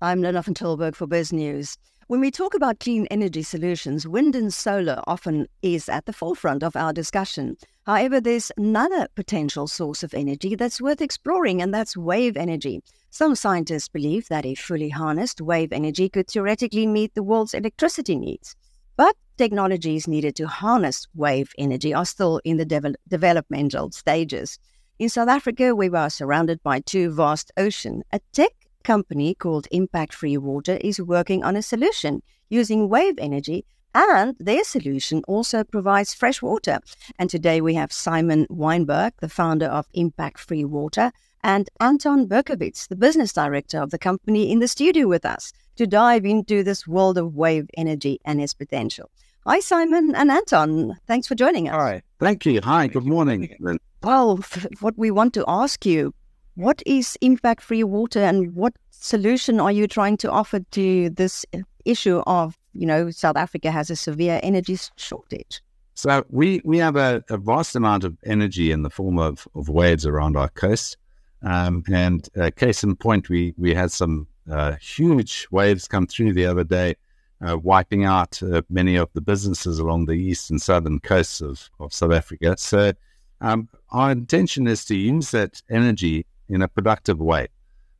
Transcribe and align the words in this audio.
I'm 0.00 0.22
Linda 0.22 0.42
van 0.42 0.54
Tilburg 0.54 0.94
for 0.94 1.08
BizNews. 1.08 1.76
When 2.06 2.20
we 2.20 2.30
talk 2.30 2.54
about 2.54 2.78
clean 2.78 3.08
energy 3.10 3.42
solutions, 3.42 4.06
wind 4.06 4.36
and 4.36 4.54
solar 4.54 5.02
often 5.08 5.48
is 5.62 5.88
at 5.88 6.06
the 6.06 6.12
forefront 6.12 6.62
of 6.62 6.76
our 6.76 6.92
discussion. 6.92 7.56
However, 7.84 8.20
there's 8.20 8.52
another 8.56 9.08
potential 9.16 9.66
source 9.66 10.04
of 10.04 10.14
energy 10.14 10.54
that's 10.54 10.80
worth 10.80 11.00
exploring, 11.00 11.60
and 11.60 11.74
that's 11.74 11.96
wave 11.96 12.36
energy. 12.36 12.80
Some 13.10 13.34
scientists 13.34 13.88
believe 13.88 14.28
that 14.28 14.46
if 14.46 14.60
fully 14.60 14.88
harnessed, 14.88 15.40
wave 15.40 15.72
energy 15.72 16.08
could 16.08 16.28
theoretically 16.28 16.86
meet 16.86 17.14
the 17.14 17.24
world's 17.24 17.52
electricity 17.52 18.14
needs. 18.14 18.54
But 18.96 19.16
technologies 19.36 20.06
needed 20.06 20.36
to 20.36 20.46
harness 20.46 21.08
wave 21.16 21.50
energy 21.58 21.92
are 21.92 22.06
still 22.06 22.40
in 22.44 22.56
the 22.56 22.64
de- 22.64 22.94
developmental 23.08 23.90
stages. 23.90 24.60
In 25.00 25.08
South 25.08 25.28
Africa, 25.28 25.74
we 25.74 25.88
are 25.90 26.10
surrounded 26.10 26.62
by 26.62 26.80
two 26.80 27.10
vast 27.10 27.50
oceans. 27.56 28.04
A 28.12 28.20
tech 28.32 28.52
company 28.88 29.34
called 29.34 29.68
Impact 29.70 30.14
Free 30.14 30.38
Water 30.38 30.78
is 30.80 30.98
working 30.98 31.44
on 31.44 31.56
a 31.56 31.62
solution 31.62 32.22
using 32.48 32.88
wave 32.88 33.16
energy, 33.18 33.66
and 33.94 34.34
their 34.40 34.64
solution 34.64 35.22
also 35.28 35.62
provides 35.62 36.14
fresh 36.14 36.40
water. 36.40 36.78
And 37.18 37.28
today 37.28 37.60
we 37.60 37.74
have 37.74 37.92
Simon 37.92 38.46
Wijberg, 38.48 39.12
the 39.20 39.28
founder 39.28 39.66
of 39.66 39.84
Impact 39.92 40.38
Free 40.40 40.64
Water, 40.64 41.12
and 41.42 41.68
Anton 41.80 42.26
Berkovitz, 42.26 42.88
the 42.88 42.96
business 42.96 43.34
director 43.34 43.78
of 43.82 43.90
the 43.90 43.98
company, 43.98 44.50
in 44.50 44.60
the 44.60 44.68
studio 44.68 45.06
with 45.06 45.26
us 45.26 45.52
to 45.76 45.86
dive 45.86 46.24
into 46.24 46.62
this 46.62 46.88
world 46.88 47.18
of 47.18 47.34
wave 47.34 47.68
energy 47.76 48.18
and 48.24 48.40
its 48.40 48.54
potential. 48.54 49.10
Hi, 49.46 49.60
Simon 49.60 50.14
and 50.14 50.30
Anton. 50.30 50.96
Thanks 51.06 51.26
for 51.26 51.34
joining 51.34 51.68
us. 51.68 51.74
Hi. 51.74 52.02
Thank 52.18 52.46
you. 52.46 52.62
Hi. 52.62 52.86
Good 52.86 53.04
morning. 53.04 53.54
Well, 54.02 54.38
what 54.80 54.96
we 54.96 55.10
want 55.10 55.34
to 55.34 55.44
ask 55.46 55.84
you 55.84 56.14
what 56.58 56.82
is 56.86 57.16
impact 57.20 57.62
free 57.62 57.84
water 57.84 58.18
and 58.18 58.52
what 58.56 58.72
solution 58.90 59.60
are 59.60 59.70
you 59.70 59.86
trying 59.86 60.16
to 60.16 60.28
offer 60.28 60.58
to 60.58 61.08
this 61.10 61.46
issue 61.84 62.20
of, 62.26 62.58
you 62.72 62.84
know, 62.84 63.10
South 63.10 63.36
Africa 63.36 63.70
has 63.70 63.90
a 63.90 63.96
severe 63.96 64.40
energy 64.42 64.76
shortage? 64.96 65.62
So 65.94 66.24
we, 66.30 66.60
we 66.64 66.78
have 66.78 66.96
a, 66.96 67.22
a 67.30 67.36
vast 67.36 67.76
amount 67.76 68.02
of 68.02 68.16
energy 68.24 68.72
in 68.72 68.82
the 68.82 68.90
form 68.90 69.20
of, 69.20 69.46
of 69.54 69.68
waves 69.68 70.04
around 70.04 70.36
our 70.36 70.48
coast. 70.48 70.96
Um, 71.42 71.84
and 71.92 72.28
uh, 72.36 72.50
case 72.56 72.82
in 72.82 72.96
point, 72.96 73.28
we, 73.28 73.54
we 73.56 73.72
had 73.72 73.92
some 73.92 74.26
uh, 74.50 74.74
huge 74.80 75.46
waves 75.52 75.86
come 75.86 76.08
through 76.08 76.32
the 76.32 76.46
other 76.46 76.64
day, 76.64 76.96
uh, 77.40 77.56
wiping 77.56 78.04
out 78.04 78.42
uh, 78.42 78.62
many 78.68 78.96
of 78.96 79.08
the 79.12 79.20
businesses 79.20 79.78
along 79.78 80.06
the 80.06 80.14
east 80.14 80.50
and 80.50 80.60
southern 80.60 80.98
coasts 80.98 81.40
of, 81.40 81.70
of 81.78 81.94
South 81.94 82.12
Africa. 82.12 82.56
So 82.58 82.94
um, 83.40 83.68
our 83.90 84.10
intention 84.10 84.66
is 84.66 84.84
to 84.86 84.96
use 84.96 85.30
that 85.30 85.62
energy 85.70 86.26
in 86.48 86.62
a 86.62 86.68
productive 86.68 87.18
way. 87.18 87.48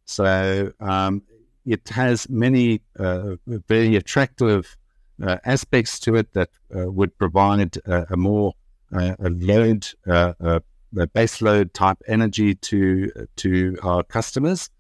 So 0.05 0.73
um, 0.81 1.23
it 1.67 1.89
has 1.91 2.29
many 2.29 2.81
uh, 2.99 3.37
very 3.47 3.97
attractive 3.97 4.77
uh, 5.23 5.37
aspects 5.45 5.99
to 6.01 6.15
it 6.17 6.33
that 6.33 6.51
uh, 6.75 6.91
would 6.91 7.17
provide 7.19 7.77
a, 7.87 8.07
a 8.11 8.17
more 8.17 8.55
uh, 8.93 9.15
a 9.19 9.29
load, 9.29 9.87
uh, 10.07 10.33
a 10.41 11.07
base 11.09 11.43
load 11.43 11.75
type 11.75 11.99
energy 12.07 12.55
to 12.55 13.11
to 13.37 13.77
our 13.83 14.03
customers. 14.03 14.71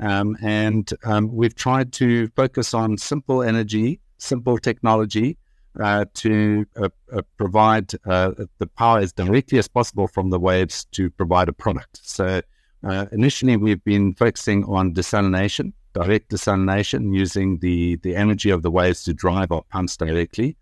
Um, 0.00 0.36
and 0.40 0.88
um, 1.04 1.34
we've 1.34 1.56
tried 1.56 1.92
to 1.94 2.28
focus 2.28 2.72
on 2.72 2.96
simple 2.98 3.42
energy, 3.42 4.00
simple 4.16 4.56
technology 4.56 5.36
uh, 5.80 6.04
to 6.14 6.66
uh, 6.76 6.88
uh, 7.12 7.22
provide 7.36 7.88
the 7.88 8.70
power 8.76 8.98
as 9.00 9.12
directly 9.12 9.58
as 9.58 9.68
possible 9.68 10.08
from 10.08 10.30
the 10.30 10.38
waves 10.38 10.86
to 10.92 11.10
provide 11.10 11.48
a 11.48 11.52
product. 11.52 12.00
So 12.02 12.40
uh, 12.84 13.06
initially, 13.12 13.56
we've 13.56 13.82
been 13.84 14.14
focusing 14.14 14.64
on 14.64 14.94
desalination, 14.94 15.72
direct 15.94 16.30
desalination, 16.30 17.14
using 17.14 17.58
the, 17.58 17.96
the 17.96 18.14
energy 18.14 18.50
of 18.50 18.62
the 18.62 18.70
waves 18.70 19.02
to 19.04 19.14
drive 19.14 19.50
our 19.50 19.62
pumps 19.70 19.96
directly. 19.96 20.56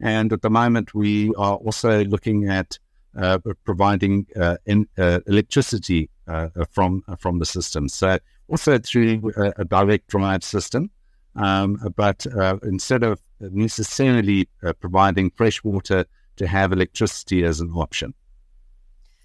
And 0.00 0.32
at 0.32 0.42
the 0.42 0.50
moment, 0.50 0.94
we 0.94 1.32
are 1.36 1.56
also 1.56 2.04
looking 2.04 2.48
at 2.48 2.78
uh, 3.16 3.38
providing 3.64 4.26
uh, 4.40 4.56
in, 4.66 4.88
uh, 4.98 5.20
electricity 5.26 6.08
uh, 6.26 6.48
from 6.70 7.02
from 7.18 7.38
the 7.38 7.44
system. 7.44 7.88
So 7.88 8.18
also 8.48 8.78
through 8.78 9.32
a, 9.36 9.52
a 9.58 9.64
direct 9.64 10.08
drive 10.08 10.42
system, 10.42 10.90
um, 11.36 11.78
but 11.94 12.26
uh, 12.26 12.56
instead 12.62 13.02
of 13.02 13.20
necessarily 13.40 14.48
providing 14.80 15.30
fresh 15.30 15.62
water 15.62 16.06
to 16.36 16.46
have 16.46 16.72
electricity 16.72 17.44
as 17.44 17.60
an 17.60 17.70
option. 17.72 18.14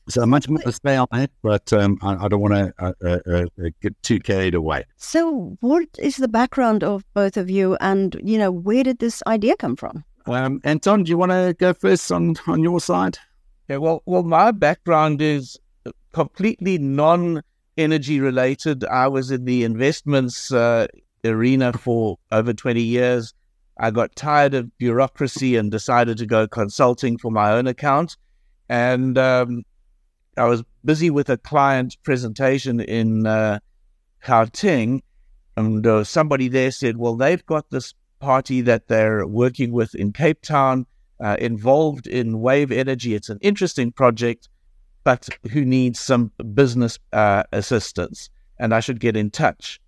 So 0.10 0.26
much 0.26 0.48
more 0.48 0.60
to 0.60 0.72
say 0.72 0.96
on 0.96 1.08
that, 1.12 1.32
but 1.42 1.72
um, 1.74 1.98
I, 2.02 2.26
I, 2.26 2.28
don't 2.30 2.40
want 2.40 2.54
to 2.54 2.74
uh, 2.80 2.94
uh, 3.04 3.20
uh, 3.28 3.46
uh, 3.62 3.70
get 3.82 4.02
too 4.04 4.20
carried 4.20 4.56
away. 4.56 4.86
So, 4.96 5.58
what 5.60 5.88
is 6.00 6.16
the 6.16 6.30
background 6.30 6.82
of 6.84 7.04
both 7.14 7.36
of 7.36 7.50
you, 7.50 7.76
and 7.82 8.16
you 8.24 8.38
know, 8.38 8.50
where 8.50 8.84
did 8.84 9.00
this 9.00 9.22
idea 9.28 9.58
come 9.58 9.76
from? 9.76 10.06
Um, 10.26 10.62
Anton, 10.64 11.04
do 11.04 11.10
you 11.10 11.18
want 11.18 11.32
to 11.34 11.56
go 11.60 11.74
first 11.74 12.10
on 12.12 12.36
on 12.48 12.64
your 12.64 12.80
side? 12.80 13.18
Yeah, 13.68 13.78
well, 13.78 14.02
well, 14.06 14.24
my 14.24 14.52
background 14.52 15.22
is 15.22 15.60
completely 16.14 16.78
non-energy 16.78 18.22
related. 18.22 18.86
I 18.86 19.10
was 19.10 19.30
in 19.30 19.44
the 19.44 19.66
investments 19.66 20.54
uh, 20.54 20.88
arena 21.26 21.74
for 21.74 22.18
over 22.32 22.54
twenty 22.54 22.84
years. 22.84 23.34
I 23.80 23.92
got 23.92 24.16
tired 24.16 24.54
of 24.54 24.76
bureaucracy 24.78 25.56
and 25.56 25.70
decided 25.70 26.18
to 26.18 26.26
go 26.26 26.48
consulting 26.48 27.18
for 27.18 27.30
my 27.30 27.52
own 27.52 27.68
account. 27.68 28.18
And 28.70 29.18
um, 29.18 29.64
I 30.38 30.46
was 30.46 30.64
busy 30.86 31.10
with 31.10 31.30
a 31.30 31.38
client 31.38 31.98
presentation 32.04 32.80
in 32.80 33.26
uh, 33.26 33.60
and 35.56 35.88
uh, 35.88 36.04
somebody 36.04 36.48
there 36.48 36.72
said, 36.72 36.98
"Well, 36.98 37.16
they've 37.16 37.46
got 37.46 37.70
this 37.70 37.94
party 38.20 38.62
that 38.62 38.88
they're 38.88 39.26
working 39.26 39.72
with 39.72 39.96
in 39.96 40.14
Cape 40.14 40.42
Town, 40.42 40.86
uh, 41.20 41.38
involved 41.40 42.08
in 42.08 42.40
wave 42.40 42.72
energy. 42.72 43.16
It's 43.16 43.30
an 43.30 43.40
interesting 43.42 43.92
project, 43.92 44.48
but 45.04 45.28
who 45.52 45.66
needs 45.66 46.00
some 46.00 46.32
business 46.54 47.00
uh, 47.14 47.44
assistance, 47.52 48.30
and 48.60 48.74
I 48.74 48.80
should 48.80 49.00
get 49.00 49.18
in 49.18 49.32
touch." 49.32 49.80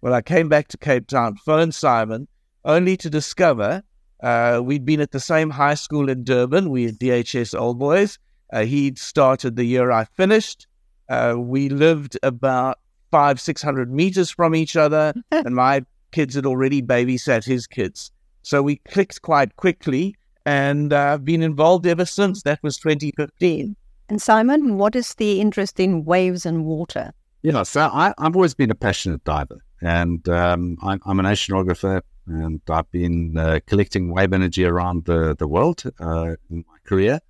Well, 0.00 0.14
I 0.14 0.22
came 0.22 0.48
back 0.48 0.68
to 0.68 0.78
Cape 0.78 1.08
Town, 1.08 1.36
phoned 1.36 1.74
Simon, 1.74 2.28
only 2.64 2.96
to 2.98 3.10
discover 3.10 3.82
uh, 4.22 4.60
we'd 4.62 4.84
been 4.84 5.00
at 5.00 5.10
the 5.10 5.20
same 5.20 5.50
high 5.50 5.74
school 5.74 6.08
in 6.08 6.24
Durban. 6.24 6.70
We're 6.70 6.92
DHS 6.92 7.58
Old 7.58 7.78
Boys 7.78 8.18
uh, 8.52 8.64
he'd 8.64 8.98
started 8.98 9.56
the 9.56 9.64
year 9.64 9.90
I 9.90 10.04
finished. 10.04 10.66
Uh, 11.08 11.34
we 11.38 11.68
lived 11.68 12.18
about 12.22 12.78
five, 13.10 13.40
six 13.40 13.62
hundred 13.62 13.92
meters 13.92 14.30
from 14.30 14.54
each 14.54 14.76
other, 14.76 15.14
and 15.30 15.54
my 15.54 15.84
kids 16.12 16.34
had 16.34 16.46
already 16.46 16.82
babysat 16.82 17.44
his 17.44 17.66
kids. 17.66 18.10
So 18.42 18.62
we 18.62 18.76
clicked 18.76 19.22
quite 19.22 19.56
quickly, 19.56 20.14
and 20.46 20.92
uh, 20.92 21.14
I've 21.14 21.24
been 21.24 21.42
involved 21.42 21.86
ever 21.86 22.04
since. 22.04 22.42
That 22.42 22.60
was 22.62 22.78
2015. 22.78 23.76
And 24.08 24.22
Simon, 24.22 24.78
what 24.78 24.96
is 24.96 25.14
the 25.14 25.40
interest 25.40 25.78
in 25.78 26.04
waves 26.04 26.46
and 26.46 26.64
water? 26.64 27.12
Yeah, 27.42 27.62
so 27.62 27.90
I, 27.92 28.14
have 28.18 28.34
always 28.34 28.54
been 28.54 28.70
a 28.70 28.74
passionate 28.74 29.22
diver, 29.24 29.58
and 29.82 30.26
um, 30.28 30.76
I'm, 30.82 31.00
I'm, 31.04 31.20
an 31.20 31.26
oceanographer, 31.26 32.00
and 32.26 32.60
I've 32.68 32.90
been 32.90 33.36
uh, 33.36 33.60
collecting 33.66 34.12
wave 34.12 34.32
energy 34.32 34.64
around 34.64 35.04
the, 35.04 35.36
the 35.38 35.46
world 35.46 35.82
uh, 36.00 36.36
in 36.50 36.64
my 36.66 36.78
career. 36.84 37.20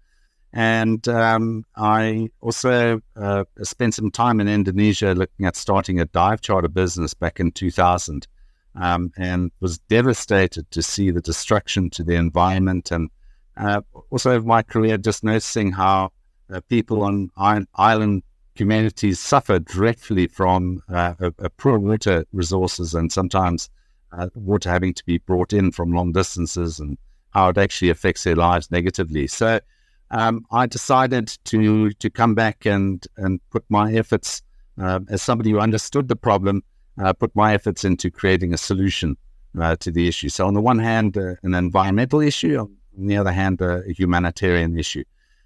And 0.52 1.06
um, 1.08 1.64
I 1.76 2.30
also 2.40 3.00
uh, 3.16 3.44
spent 3.62 3.94
some 3.94 4.10
time 4.10 4.40
in 4.40 4.48
Indonesia 4.48 5.14
looking 5.14 5.46
at 5.46 5.56
starting 5.56 6.00
a 6.00 6.06
dive 6.06 6.40
charter 6.40 6.68
business 6.68 7.12
back 7.12 7.38
in 7.38 7.52
2000 7.52 8.26
um, 8.74 9.12
and 9.16 9.50
was 9.60 9.78
devastated 9.78 10.70
to 10.70 10.82
see 10.82 11.10
the 11.10 11.20
destruction 11.20 11.90
to 11.90 12.02
the 12.02 12.14
environment. 12.14 12.90
And 12.90 13.10
uh, 13.56 13.82
also, 14.10 14.40
my 14.40 14.62
career, 14.62 14.96
just 14.96 15.22
noticing 15.22 15.72
how 15.72 16.12
uh, 16.50 16.60
people 16.68 17.02
on 17.02 17.30
island 17.74 18.22
communities 18.54 19.20
suffer 19.20 19.58
dreadfully 19.58 20.26
from 20.26 20.82
uh, 20.88 21.14
poor 21.58 21.78
water 21.78 22.24
resources 22.32 22.94
and 22.94 23.12
sometimes 23.12 23.70
uh, 24.12 24.28
water 24.34 24.70
having 24.70 24.94
to 24.94 25.04
be 25.04 25.18
brought 25.18 25.52
in 25.52 25.70
from 25.70 25.92
long 25.92 26.12
distances 26.12 26.80
and 26.80 26.96
how 27.30 27.50
it 27.50 27.58
actually 27.58 27.90
affects 27.90 28.24
their 28.24 28.34
lives 28.34 28.70
negatively. 28.70 29.26
So, 29.26 29.60
um, 30.10 30.44
I 30.50 30.66
decided 30.66 31.28
to 31.44 31.90
to 31.90 32.10
come 32.10 32.34
back 32.34 32.66
and 32.66 33.06
and 33.16 33.40
put 33.50 33.64
my 33.68 33.92
efforts 33.92 34.42
uh, 34.80 35.00
as 35.08 35.22
somebody 35.22 35.50
who 35.50 35.58
understood 35.58 36.08
the 36.08 36.16
problem, 36.16 36.62
uh, 36.98 37.12
put 37.12 37.34
my 37.34 37.54
efforts 37.54 37.84
into 37.84 38.10
creating 38.10 38.54
a 38.54 38.58
solution 38.58 39.16
uh, 39.58 39.76
to 39.76 39.90
the 39.90 40.08
issue. 40.08 40.28
So 40.28 40.46
on 40.46 40.54
the 40.54 40.60
one 40.60 40.78
hand, 40.78 41.16
uh, 41.16 41.34
an 41.42 41.54
environmental 41.54 42.20
issue, 42.20 42.58
on 42.58 43.06
the 43.06 43.16
other 43.16 43.32
hand, 43.32 43.60
a 43.60 43.82
humanitarian 43.88 44.78
issue. 44.78 45.04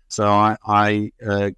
So 0.08 0.26
I, 0.26 0.56
I 0.66 1.12
uh, 1.26 1.50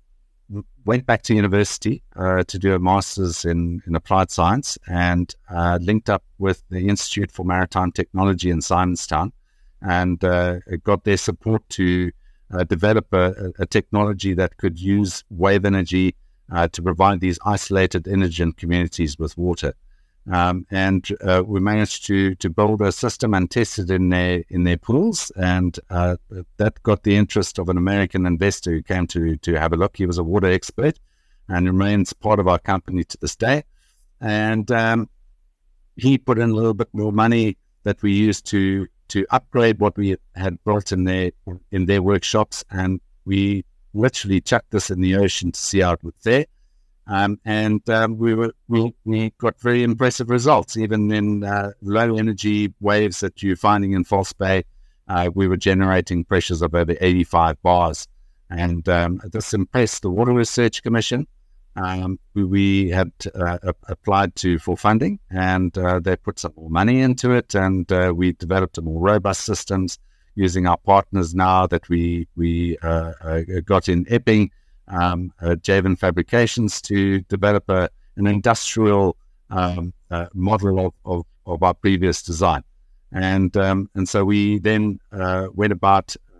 went 0.85 1.07
back 1.07 1.23
to 1.23 1.35
university 1.35 2.03
uh, 2.15 2.45
to 2.45 2.59
do 2.59 2.75
a 2.75 2.79
master's 2.79 3.45
in, 3.45 3.83
in 3.87 3.97
applied 3.97 4.31
science 4.31 4.79
and 4.87 5.35
linked 5.81 6.09
up 6.09 6.23
with 6.39 6.63
the 6.71 6.89
Institute 6.89 7.33
for 7.33 7.45
Maritime 7.45 7.91
Technology 7.91 8.51
in 8.51 8.61
Simonstown 8.61 9.33
and 9.83 10.21
got 10.21 11.03
their 11.05 11.17
support 11.17 11.69
to 11.71 12.13
uh, 12.53 12.65
develop 12.65 13.13
a, 13.13 13.53
a, 13.59 13.67
technology 13.67 14.35
that 14.35 14.57
could 14.59 14.79
use 14.79 15.25
wave 15.31 15.65
energy 15.65 16.15
uh, 16.53 16.69
to 16.69 16.83
provide 16.83 17.21
these 17.21 17.39
isolated 17.45 18.07
indigent 18.07 18.57
communities 18.57 19.19
with 19.19 19.37
water. 19.37 19.75
Um, 20.31 20.67
and 20.71 21.07
uh, 21.23 21.43
we 21.47 21.61
managed 21.61 22.07
to 22.07 22.35
to 22.37 22.49
build 22.49 22.81
a 22.81 22.93
system 22.93 23.35
and 23.35 23.51
test 23.51 23.79
it 23.79 23.91
in 23.91 24.09
their 24.09 24.43
in 24.49 24.65
their 24.65 24.79
pools, 24.79 25.31
and 25.37 25.79
uh, 25.91 26.17
that 26.57 26.83
got 26.83 27.03
the 27.03 27.17
interest 27.17 27.59
of 27.59 27.69
an 27.69 27.77
American 27.77 28.25
investor 28.25 28.71
who 28.71 28.83
came 28.83 29.07
to 29.09 29.37
to 29.37 29.61
have 29.61 29.75
a 29.75 29.77
look. 29.77 29.97
He 29.97 30.07
was 30.07 30.17
a 30.17 30.25
water 30.25 30.51
expert, 30.51 30.99
and 31.49 31.67
remains 31.67 32.15
part 32.15 32.41
of 32.41 32.49
our 32.49 32.59
company 32.59 33.05
to 33.05 33.19
this 33.21 33.37
day. 33.37 33.65
And 34.21 34.71
um, 34.71 35.11
he 35.97 36.17
put 36.17 36.39
in 36.39 36.51
a 36.51 36.55
little 36.55 36.75
bit 36.75 36.89
more 36.93 37.13
money 37.13 37.59
that 37.83 38.03
we 38.03 38.13
used 38.13 38.47
to 38.47 38.87
to 39.09 39.27
upgrade 39.31 39.79
what 39.79 39.97
we 39.97 40.17
had 40.35 40.63
built 40.65 40.93
in 40.93 41.05
their 41.05 41.33
in 41.71 41.87
their 41.87 42.03
workshops, 42.03 42.65
and 42.71 43.01
we 43.25 43.65
literally 43.93 44.41
chucked 44.41 44.71
this 44.71 44.91
in 44.91 45.01
the 45.01 45.17
ocean 45.17 45.53
to 45.53 45.61
see 45.61 45.81
how 45.81 45.93
it 45.93 46.03
would 46.03 46.15
fare. 46.21 46.47
Um, 47.07 47.39
and 47.45 47.89
um, 47.91 48.17
we 48.17 48.35
were 48.35 48.55
we, 48.69 48.95
we 49.05 49.31
got 49.39 49.61
very 49.61 49.83
impressive 49.83 50.31
results, 50.31 50.77
even 50.77 51.13
in 51.13 51.45
uh, 51.45 51.73
low 51.83 52.17
energy 52.17 52.73
waves 52.81 53.21
that 53.21 53.43
you're 53.43 53.57
finding 53.57 53.93
in 53.93 54.05
False 54.05 54.33
Bay. 54.33 54.65
Uh, 55.07 55.31
we 55.35 55.47
were 55.47 55.59
generating 55.59 56.25
pressures 56.25 56.63
of 56.63 56.75
over 56.75 56.97
85 56.99 57.61
bars, 57.63 58.09
and 58.49 58.89
um, 58.89 59.21
this 59.33 59.53
impressed 59.53 60.01
the 60.03 60.11
Water 60.11 60.33
Research 60.33 60.83
Commission. 60.83 61.27
Um, 61.77 62.21
we, 62.35 62.91
had 62.91 63.13
uh, 63.35 63.59
applied 63.89 64.37
to 64.37 64.59
for 64.59 64.77
funding, 64.77 65.19
and 65.31 65.77
uh, 65.77 65.99
they 65.99 66.17
put 66.17 66.39
some 66.39 66.53
more 66.57 66.71
money 66.71 67.01
into 67.01 67.33
it, 67.33 67.55
and 67.55 67.91
uh, 67.91 68.13
we 68.15 68.33
developed 68.33 68.79
a 68.79 68.83
more 68.83 69.01
robust 69.01 69.45
systems 69.45 69.99
using 70.37 70.67
our 70.67 70.77
partners 70.77 71.35
now 71.35 71.67
that 71.67 71.89
we 71.89 72.29
we 72.37 72.79
uh, 72.79 73.13
got 73.65 73.89
in 73.89 74.07
Epping 74.09 74.51
um, 74.89 75.33
uh, 75.41 75.55
Javan 75.57 75.97
Fabrications 75.97 76.81
to 76.83 77.21
develop 77.23 77.69
a, 77.69 77.89
an 78.17 78.27
industrial 78.27 79.17
um, 79.51 79.93
uh, 80.11 80.27
model 80.35 80.87
of, 80.87 80.93
of, 81.05 81.27
of, 81.47 81.63
our 81.63 81.75
previous 81.75 82.23
design. 82.23 82.63
And, 83.13 83.57
um, 83.57 83.91
and 83.95 84.09
so 84.09 84.25
we 84.25 84.59
then 84.59 84.99
uh, 85.13 85.49
went 85.55 85.73
about 85.73 86.17
uh, 86.17 86.34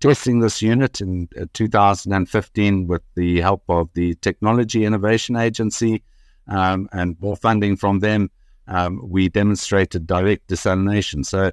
testing 0.00 0.40
this 0.40 0.62
unit 0.62 1.00
in 1.00 1.28
uh, 1.40 1.46
2015 1.52 2.86
with 2.86 3.02
the 3.14 3.40
help 3.40 3.62
of 3.68 3.88
the 3.94 4.14
Technology 4.16 4.84
Innovation 4.84 5.36
Agency 5.36 6.02
um, 6.48 6.88
and 6.92 7.16
more 7.20 7.36
funding 7.36 7.76
from 7.76 8.00
them. 8.00 8.30
Um, 8.68 9.00
we 9.08 9.28
demonstrated 9.28 10.06
direct 10.06 10.48
desalination. 10.48 11.24
So 11.24 11.52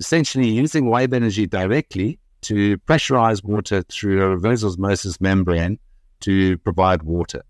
essentially 0.00 0.48
using 0.48 0.88
wave 0.88 1.12
energy 1.12 1.46
directly 1.46 2.18
to 2.42 2.78
pressurize 2.78 3.42
water 3.44 3.82
through 3.82 4.22
a 4.22 4.28
reverse 4.28 4.64
osmosis 4.64 5.20
membrane 5.20 5.78
to 6.20 6.58
provide 6.58 7.02
water. 7.02 7.42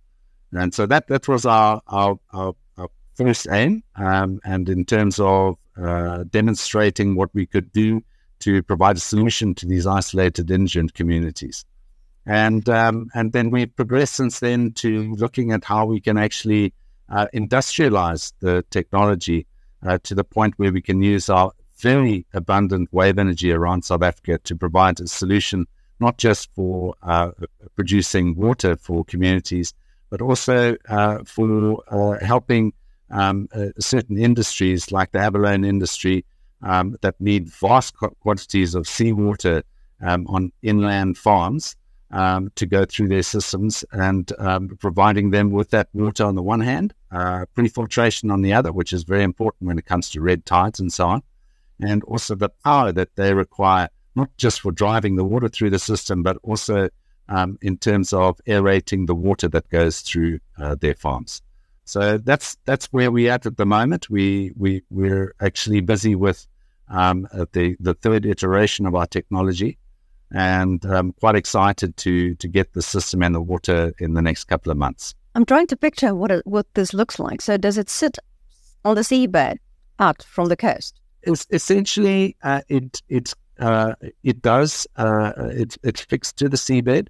And 0.52 0.74
so 0.74 0.86
that, 0.86 1.08
that 1.08 1.28
was 1.28 1.46
our, 1.46 1.82
our, 1.88 2.18
our, 2.32 2.54
our 2.76 2.88
first 3.14 3.46
aim. 3.50 3.82
Um, 3.96 4.40
and 4.44 4.68
in 4.68 4.84
terms 4.84 5.20
of 5.20 5.56
uh, 5.80 6.24
demonstrating 6.30 7.14
what 7.14 7.32
we 7.34 7.46
could 7.46 7.72
do 7.72 8.02
to 8.40 8.62
provide 8.62 8.96
a 8.96 9.00
solution 9.00 9.54
to 9.56 9.66
these 9.66 9.86
isolated 9.86 10.50
indigent 10.50 10.94
communities. 10.94 11.64
And, 12.26 12.68
um, 12.68 13.08
and 13.14 13.32
then 13.32 13.50
we've 13.50 13.74
progressed 13.74 14.14
since 14.14 14.40
then 14.40 14.72
to 14.74 15.14
looking 15.14 15.52
at 15.52 15.64
how 15.64 15.86
we 15.86 16.00
can 16.00 16.18
actually 16.18 16.74
uh, 17.08 17.26
industrialize 17.32 18.32
the 18.40 18.64
technology 18.70 19.46
uh, 19.86 19.98
to 20.02 20.14
the 20.14 20.24
point 20.24 20.54
where 20.58 20.72
we 20.72 20.82
can 20.82 21.02
use 21.02 21.30
our 21.30 21.52
very 21.78 22.26
abundant 22.34 22.92
wave 22.92 23.18
energy 23.18 23.52
around 23.52 23.84
South 23.84 24.02
Africa 24.02 24.38
to 24.44 24.56
provide 24.56 25.00
a 25.00 25.06
solution 25.06 25.66
not 26.00 26.18
just 26.18 26.52
for 26.54 26.94
uh, 27.02 27.30
producing 27.74 28.34
water 28.36 28.76
for 28.76 29.04
communities, 29.04 29.74
but 30.10 30.20
also 30.20 30.76
uh, 30.88 31.18
for 31.24 31.82
uh, 31.88 32.24
helping 32.24 32.72
um, 33.10 33.48
uh, 33.52 33.66
certain 33.78 34.18
industries 34.18 34.92
like 34.92 35.12
the 35.12 35.18
abalone 35.18 35.68
industry 35.68 36.24
um, 36.62 36.96
that 37.02 37.20
need 37.20 37.48
vast 37.48 37.94
quantities 38.20 38.74
of 38.74 38.86
seawater 38.86 39.62
um, 40.00 40.26
on 40.28 40.52
inland 40.62 41.16
farms 41.18 41.76
um, 42.10 42.50
to 42.54 42.66
go 42.66 42.84
through 42.84 43.08
their 43.08 43.22
systems 43.22 43.84
and 43.92 44.32
um, 44.38 44.76
providing 44.80 45.30
them 45.30 45.50
with 45.50 45.70
that 45.70 45.88
water 45.92 46.24
on 46.24 46.34
the 46.34 46.42
one 46.42 46.60
hand, 46.60 46.94
uh, 47.10 47.44
pre-filtration 47.54 48.30
on 48.30 48.42
the 48.42 48.52
other, 48.52 48.72
which 48.72 48.92
is 48.92 49.02
very 49.02 49.22
important 49.22 49.66
when 49.66 49.78
it 49.78 49.86
comes 49.86 50.08
to 50.10 50.20
red 50.20 50.46
tides 50.46 50.80
and 50.80 50.92
so 50.92 51.06
on 51.06 51.22
and 51.80 52.02
also 52.04 52.34
the 52.34 52.48
power 52.48 52.92
that 52.92 53.14
they 53.16 53.34
require, 53.34 53.88
not 54.14 54.30
just 54.36 54.60
for 54.60 54.72
driving 54.72 55.16
the 55.16 55.24
water 55.24 55.48
through 55.48 55.70
the 55.70 55.78
system, 55.78 56.22
but 56.22 56.36
also 56.42 56.88
um, 57.28 57.58
in 57.62 57.76
terms 57.76 58.12
of 58.12 58.40
aerating 58.46 59.06
the 59.06 59.14
water 59.14 59.48
that 59.48 59.68
goes 59.68 60.00
through 60.00 60.40
uh, 60.58 60.74
their 60.74 60.94
farms. 60.94 61.42
So 61.88 62.18
that's 62.18 62.56
that's 62.64 62.86
where 62.86 63.10
we're 63.10 63.32
at 63.32 63.46
at 63.46 63.56
the 63.56 63.66
moment. 63.66 64.10
We 64.10 64.52
we 64.56 64.82
we're 64.90 65.34
actually 65.40 65.80
busy 65.80 66.14
with 66.14 66.46
um, 66.88 67.28
uh, 67.32 67.46
the 67.52 67.76
the 67.80 67.94
third 67.94 68.26
iteration 68.26 68.86
of 68.86 68.94
our 68.94 69.06
technology, 69.06 69.78
and 70.32 70.84
I'm 70.84 71.12
quite 71.12 71.34
excited 71.34 71.96
to 71.98 72.34
to 72.34 72.48
get 72.48 72.72
the 72.74 72.82
system 72.82 73.22
and 73.22 73.34
the 73.34 73.40
water 73.40 73.92
in 73.98 74.14
the 74.14 74.22
next 74.22 74.44
couple 74.44 74.70
of 74.70 74.78
months. 74.78 75.14
I'm 75.34 75.44
trying 75.44 75.66
to 75.68 75.76
picture 75.76 76.14
what 76.14 76.30
it, 76.30 76.46
what 76.46 76.66
this 76.74 76.92
looks 76.92 77.18
like. 77.18 77.40
So 77.40 77.56
does 77.56 77.78
it 77.78 77.88
sit 77.88 78.18
on 78.84 78.96
the 78.96 79.02
seabed 79.02 79.58
out 79.98 80.22
from 80.22 80.48
the 80.48 80.56
coast? 80.56 81.00
it's 81.22 81.46
essentially 81.50 82.36
uh, 82.42 82.62
it 82.68 83.02
it 83.08 83.34
uh, 83.58 83.94
it 84.22 84.40
does 84.42 84.86
uh, 84.96 85.32
it, 85.36 85.76
it's 85.82 86.00
fixed 86.00 86.36
to 86.38 86.48
the 86.48 86.56
seabed, 86.56 87.08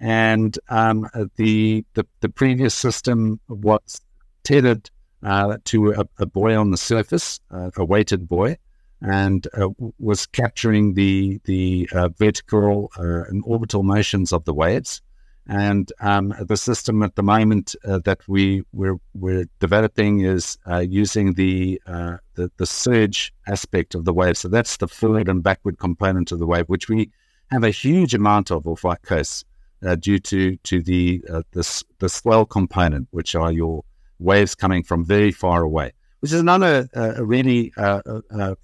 and 0.00 0.58
um, 0.68 1.08
the, 1.36 1.84
the 1.94 2.06
the 2.20 2.28
previous 2.28 2.74
system 2.74 3.40
was 3.48 4.00
tethered 4.44 4.90
uh, 5.22 5.58
to 5.64 5.92
a, 5.92 6.04
a, 6.18 6.26
buoy 6.26 6.54
on 6.54 6.70
the 6.70 6.76
surface, 6.76 7.40
uh, 7.50 7.70
a 7.76 7.84
weighted 7.84 8.28
buoy, 8.28 8.56
and 9.02 9.46
uh, 9.54 9.68
was 9.98 10.26
capturing 10.26 10.94
the 10.94 11.40
the 11.44 11.88
vertical 12.18 12.90
and 12.96 13.42
orbital 13.46 13.82
motions 13.82 14.32
of 14.32 14.44
the 14.44 14.54
waves. 14.54 15.02
And 15.48 15.90
um, 16.00 16.34
the 16.40 16.58
system 16.58 17.02
at 17.02 17.16
the 17.16 17.22
moment 17.22 17.74
uh, 17.86 18.00
that 18.04 18.20
we 18.28 18.62
we're, 18.72 18.98
we're 19.14 19.46
developing 19.60 20.20
is 20.20 20.58
uh, 20.70 20.80
using 20.80 21.32
the, 21.34 21.80
uh, 21.86 22.18
the, 22.34 22.50
the 22.58 22.66
surge 22.66 23.32
aspect 23.46 23.94
of 23.94 24.04
the 24.04 24.12
wave. 24.12 24.36
So 24.36 24.48
that's 24.48 24.76
the 24.76 24.86
forward 24.86 25.26
and 25.26 25.42
backward 25.42 25.78
component 25.78 26.32
of 26.32 26.38
the 26.38 26.46
wave, 26.46 26.66
which 26.66 26.90
we 26.90 27.10
have 27.50 27.64
a 27.64 27.70
huge 27.70 28.12
amount 28.12 28.50
of 28.50 28.66
off 28.66 28.84
our 28.84 28.98
coast 28.98 29.46
uh, 29.86 29.94
due 29.94 30.18
to 30.18 30.56
to 30.56 30.82
the, 30.82 31.24
uh, 31.32 31.42
the 31.52 31.84
the 31.98 32.10
swell 32.10 32.44
component, 32.44 33.08
which 33.12 33.34
are 33.34 33.50
your 33.50 33.84
waves 34.18 34.54
coming 34.54 34.82
from 34.82 35.04
very 35.04 35.32
far 35.32 35.62
away. 35.62 35.92
Which 36.20 36.32
is 36.32 36.40
another 36.40 36.88
uh, 36.96 37.24
really 37.24 37.72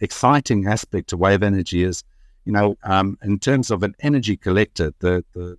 exciting 0.00 0.66
aspect 0.66 1.08
to 1.10 1.16
wave 1.16 1.42
energy 1.42 1.84
is, 1.84 2.02
you 2.44 2.52
know, 2.52 2.76
um, 2.82 3.16
in 3.22 3.38
terms 3.38 3.70
of 3.70 3.82
an 3.82 3.94
energy 4.00 4.36
collector, 4.36 4.92
the 4.98 5.24
the 5.32 5.56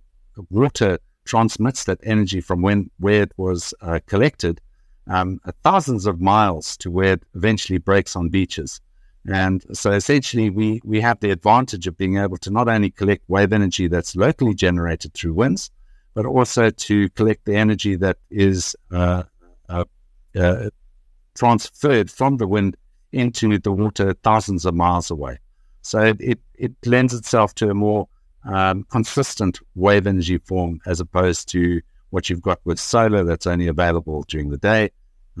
water 0.50 0.98
transmits 1.24 1.84
that 1.84 1.98
energy 2.02 2.40
from 2.40 2.62
when 2.62 2.90
where 2.98 3.22
it 3.22 3.32
was 3.36 3.72
uh, 3.80 3.98
collected 4.06 4.60
um, 5.08 5.40
thousands 5.62 6.06
of 6.06 6.20
miles 6.20 6.76
to 6.78 6.90
where 6.90 7.14
it 7.14 7.22
eventually 7.34 7.78
breaks 7.78 8.16
on 8.16 8.28
beaches. 8.28 8.80
And 9.28 9.64
so 9.72 9.92
essentially, 9.92 10.50
we, 10.50 10.80
we 10.84 11.00
have 11.00 11.18
the 11.20 11.30
advantage 11.30 11.86
of 11.86 11.96
being 11.96 12.16
able 12.16 12.38
to 12.38 12.50
not 12.50 12.68
only 12.68 12.90
collect 12.90 13.24
wave 13.28 13.52
energy 13.52 13.88
that's 13.88 14.14
locally 14.14 14.54
generated 14.54 15.14
through 15.14 15.34
winds, 15.34 15.70
but 16.14 16.26
also 16.26 16.70
to 16.70 17.08
collect 17.10 17.44
the 17.44 17.56
energy 17.56 17.96
that 17.96 18.18
is 18.30 18.76
uh, 18.92 19.24
uh, 19.68 19.84
uh, 20.38 20.70
transferred 21.34 22.10
from 22.10 22.36
the 22.36 22.46
wind 22.46 22.76
into 23.12 23.58
the 23.58 23.72
water 23.72 24.14
thousands 24.22 24.64
of 24.64 24.74
miles 24.74 25.10
away. 25.10 25.38
So 25.82 26.14
it, 26.18 26.40
it 26.54 26.72
lends 26.84 27.14
itself 27.14 27.54
to 27.56 27.70
a 27.70 27.74
more 27.74 28.08
um, 28.44 28.84
consistent 28.90 29.60
wave 29.74 30.06
energy 30.06 30.38
form 30.38 30.80
as 30.86 31.00
opposed 31.00 31.48
to 31.50 31.80
what 32.10 32.30
you've 32.30 32.42
got 32.42 32.60
with 32.64 32.78
solar 32.78 33.24
that's 33.24 33.46
only 33.46 33.66
available 33.66 34.24
during 34.28 34.50
the 34.50 34.58
day 34.58 34.90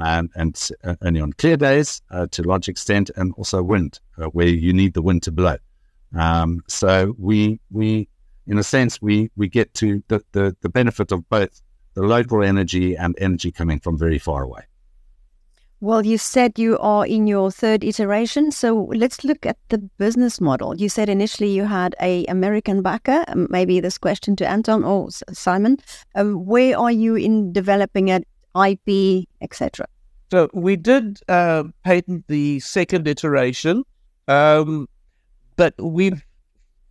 um, 0.00 0.30
and 0.34 0.70
uh, 0.84 0.96
only 1.02 1.20
on 1.20 1.32
clear 1.32 1.56
days 1.56 2.02
uh, 2.10 2.26
to 2.30 2.42
a 2.42 2.44
large 2.44 2.68
extent, 2.68 3.10
and 3.16 3.32
also 3.36 3.62
wind, 3.62 4.00
uh, 4.18 4.26
where 4.26 4.46
you 4.46 4.72
need 4.72 4.94
the 4.94 5.02
wind 5.02 5.22
to 5.24 5.32
blow. 5.32 5.56
Um, 6.14 6.62
so 6.68 7.14
we 7.18 7.60
we 7.70 8.08
in 8.46 8.58
a 8.58 8.62
sense 8.62 9.02
we 9.02 9.30
we 9.36 9.48
get 9.48 9.72
to 9.74 10.02
the, 10.08 10.22
the, 10.32 10.56
the 10.60 10.68
benefit 10.68 11.12
of 11.12 11.28
both 11.28 11.62
the 11.96 12.02
local 12.02 12.44
energy 12.44 12.94
and 12.94 13.16
energy 13.18 13.50
coming 13.50 13.80
from 13.80 13.98
very 13.98 14.18
far 14.18 14.44
away. 14.44 14.62
Well, 15.80 16.06
you 16.06 16.18
said 16.18 16.58
you 16.58 16.78
are 16.78 17.06
in 17.06 17.26
your 17.26 17.50
third 17.50 17.84
iteration, 17.84 18.52
so 18.52 18.88
let's 18.94 19.24
look 19.24 19.44
at 19.44 19.58
the 19.68 19.78
business 19.78 20.40
model. 20.40 20.76
You 20.76 20.88
said 20.88 21.08
initially 21.08 21.50
you 21.50 21.64
had 21.64 21.94
a 22.00 22.24
American 22.26 22.82
backer. 22.82 23.24
Um, 23.28 23.46
maybe 23.50 23.80
this 23.80 23.98
question 23.98 24.36
to 24.36 24.48
Anton 24.48 24.84
or 24.84 25.10
Simon. 25.32 25.78
Um, 26.14 26.46
where 26.46 26.78
are 26.78 26.90
you 26.90 27.14
in 27.16 27.52
developing 27.52 28.08
it, 28.08 28.26
IP, 28.54 29.26
etc.? 29.42 29.86
So 30.30 30.48
we 30.54 30.76
did 30.76 31.20
uh, 31.28 31.64
patent 31.84 32.24
the 32.28 32.60
second 32.60 33.06
iteration, 33.06 33.84
um, 34.28 34.88
but 35.56 35.74
we, 35.78 36.12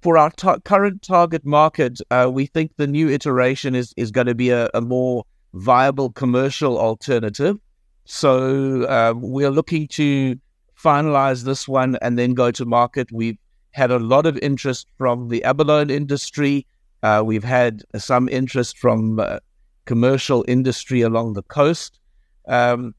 for 0.05 0.19
our 0.19 0.29
ta- 0.29 0.59
current 0.59 1.01
target 1.01 1.43
market, 1.43 1.99
uh, 2.11 2.29
we 2.31 2.45
think 2.45 2.71
the 2.77 2.85
new 2.85 3.09
iteration 3.09 3.73
is 3.73 3.91
is 3.97 4.11
going 4.11 4.27
to 4.27 4.35
be 4.35 4.51
a, 4.51 4.69
a 4.75 4.79
more 4.79 5.25
viable 5.55 6.11
commercial 6.11 6.77
alternative. 6.77 7.57
So 8.03 8.87
um, 8.87 9.19
we're 9.19 9.49
looking 9.49 9.87
to 9.99 10.35
finalize 10.77 11.43
this 11.43 11.67
one 11.67 11.97
and 12.03 12.19
then 12.19 12.35
go 12.35 12.51
to 12.51 12.65
market. 12.65 13.11
We've 13.11 13.39
had 13.71 13.89
a 13.89 13.97
lot 13.97 14.27
of 14.27 14.37
interest 14.49 14.85
from 14.99 15.29
the 15.29 15.43
abalone 15.43 15.91
industry. 15.91 16.67
Uh, 17.01 17.23
we've 17.25 17.49
had 17.59 17.81
some 17.97 18.29
interest 18.29 18.77
from 18.77 19.19
uh, 19.19 19.39
commercial 19.85 20.45
industry 20.47 21.01
along 21.01 21.33
the 21.33 21.41
coast. 21.41 21.99
Um, 22.47 22.93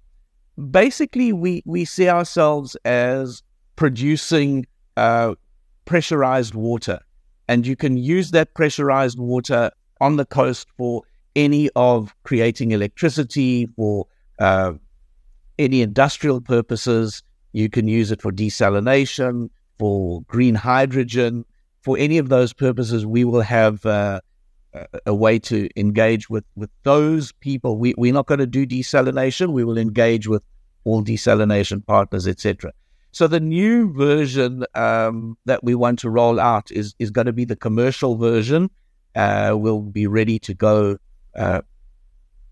basically, 0.73 1.33
we, 1.33 1.63
we 1.67 1.85
see 1.85 2.09
ourselves 2.09 2.77
as 2.85 3.45
producing 3.77 4.67
uh, 4.97 5.37
pressurized 5.87 6.55
water, 6.55 7.01
and 7.49 7.67
you 7.67 7.77
can 7.77 7.97
use 7.97 8.31
that 8.33 8.53
pressurized 8.55 9.19
water 9.19 9.71
on 10.01 10.17
the 10.17 10.27
coast 10.27 10.69
for 10.77 11.03
any 11.35 11.71
of 11.77 12.15
creating 12.25 12.73
electricity, 12.73 13.67
for 13.77 14.07
uh, 14.39 14.73
any 15.59 15.81
industrial 15.83 16.41
purposes. 16.41 17.23
You 17.53 17.71
can 17.71 17.89
use 17.89 18.13
it 18.13 18.21
for 18.21 18.33
desalination, 18.33 19.49
for 19.79 20.23
green 20.23 20.55
hydrogen, 20.55 21.45
for 21.83 21.97
any 21.99 22.19
of 22.19 22.29
those 22.29 22.53
purposes. 22.53 23.07
We 23.07 23.25
will 23.25 23.41
have 23.41 23.87
uh, 23.87 24.21
a 25.07 25.15
way 25.15 25.39
to 25.39 25.69
engage 25.77 26.29
with, 26.29 26.45
with 26.57 26.71
those 26.83 27.33
people. 27.33 27.79
We, 27.79 27.95
we're 27.97 28.13
not 28.13 28.27
going 28.27 28.41
to 28.41 28.47
do 28.47 28.67
desalination. 28.67 29.53
We 29.53 29.65
will 29.65 29.79
engage 29.79 30.29
with 30.29 30.43
all 30.85 31.03
desalination 31.03 31.85
partners, 31.87 32.27
etc. 32.27 32.73
So 33.17 33.27
the 33.27 33.41
new 33.41 33.95
version 33.95 34.67
um, 34.75 35.39
that 35.47 35.65
we 35.65 35.75
want 35.75 35.99
to 36.01 36.11
roll 36.11 36.39
out 36.39 36.71
is 36.71 36.95
is 36.99 37.11
going 37.11 37.25
to 37.25 37.33
be 37.33 37.47
the 37.47 37.57
commercial 37.57 38.19
version. 38.19 38.69
Uh, 39.15 39.55
we'll 39.57 39.81
be 39.81 40.07
ready 40.07 40.39
to 40.41 40.53
go 40.53 40.99
uh, 41.35 41.63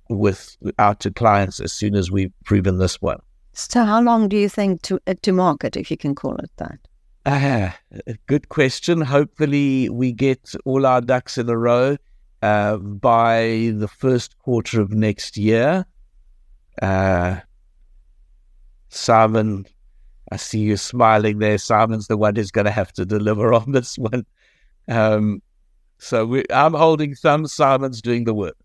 with 0.08 0.56
out 0.78 1.00
to 1.00 1.10
clients 1.10 1.60
as 1.60 1.70
soon 1.70 1.94
as 1.94 2.10
we've 2.10 2.32
proven 2.46 2.78
this 2.78 3.02
one. 3.02 3.20
So, 3.52 3.84
how 3.84 4.00
long 4.00 4.26
do 4.26 4.38
you 4.38 4.48
think 4.48 4.80
to 4.84 4.98
uh, 5.06 5.12
to 5.20 5.32
market, 5.32 5.76
if 5.76 5.90
you 5.90 5.98
can 5.98 6.14
call 6.14 6.36
it 6.36 6.50
that? 6.56 6.78
Uh, 7.26 7.72
good 8.26 8.48
question. 8.48 9.02
Hopefully, 9.02 9.90
we 9.90 10.12
get 10.12 10.54
all 10.64 10.86
our 10.86 11.02
ducks 11.02 11.36
in 11.36 11.50
a 11.50 11.58
row 11.58 11.98
uh, 12.40 12.78
by 12.78 13.74
the 13.76 13.88
first 13.98 14.38
quarter 14.38 14.80
of 14.80 14.92
next 14.92 15.36
year. 15.36 15.84
Uh, 16.80 17.40
Simon, 18.88 19.66
I 20.32 20.36
see 20.36 20.60
you 20.60 20.76
smiling 20.76 21.38
there. 21.38 21.58
Simon's 21.58 22.06
the 22.06 22.16
one 22.16 22.36
who's 22.36 22.50
going 22.50 22.64
to 22.64 22.70
have 22.70 22.92
to 22.94 23.04
deliver 23.04 23.52
on 23.52 23.72
this 23.72 23.98
one. 23.98 24.24
Um, 24.88 25.42
so 25.98 26.26
we, 26.26 26.44
I'm 26.52 26.74
holding 26.74 27.14
thumbs. 27.14 27.52
Simon's 27.52 28.02
doing 28.02 28.24
the 28.24 28.34
work. 28.34 28.56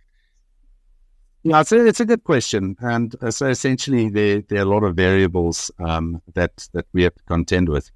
Yeah, 1.44 1.62
it's 1.62 1.72
a, 1.72 1.86
it's 1.86 2.02
a 2.02 2.06
good 2.06 2.26
question, 2.26 2.76
and 2.82 3.16
so 3.30 3.48
essentially 3.48 4.10
there 4.10 4.42
there 4.42 4.60
are 4.60 4.64
a 4.64 4.66
lot 4.66 4.84
of 4.84 4.98
variables 4.98 5.72
um, 5.80 6.22
that 6.34 6.68
that 6.74 6.86
we 6.92 7.04
have 7.04 7.16
to 7.16 7.24
contend 7.24 7.70
with. 7.70 7.90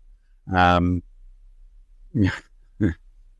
Um, 0.53 1.03
yeah. 2.13 2.31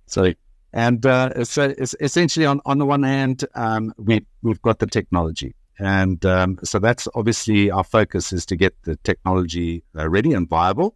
so 0.08 0.34
and 0.74 1.06
uh, 1.06 1.46
so 1.46 1.74
essentially 2.02 2.46
on 2.46 2.60
on 2.66 2.80
the 2.80 2.86
one 2.86 3.04
hand, 3.04 3.46
um, 3.56 3.94
we 3.98 4.26
we've 4.42 4.62
got 4.62 4.80
the 4.80 4.88
technology, 4.88 5.56
and 5.80 6.26
um, 6.26 6.60
so 6.64 6.80
that's 6.80 7.08
obviously 7.16 7.72
our 7.72 7.84
focus 7.84 8.32
is 8.34 8.46
to 8.48 8.56
get 8.56 8.74
the 8.84 8.96
technology 8.98 9.84
uh, 9.98 10.08
ready 10.10 10.34
and 10.34 10.48
viable. 10.48 10.96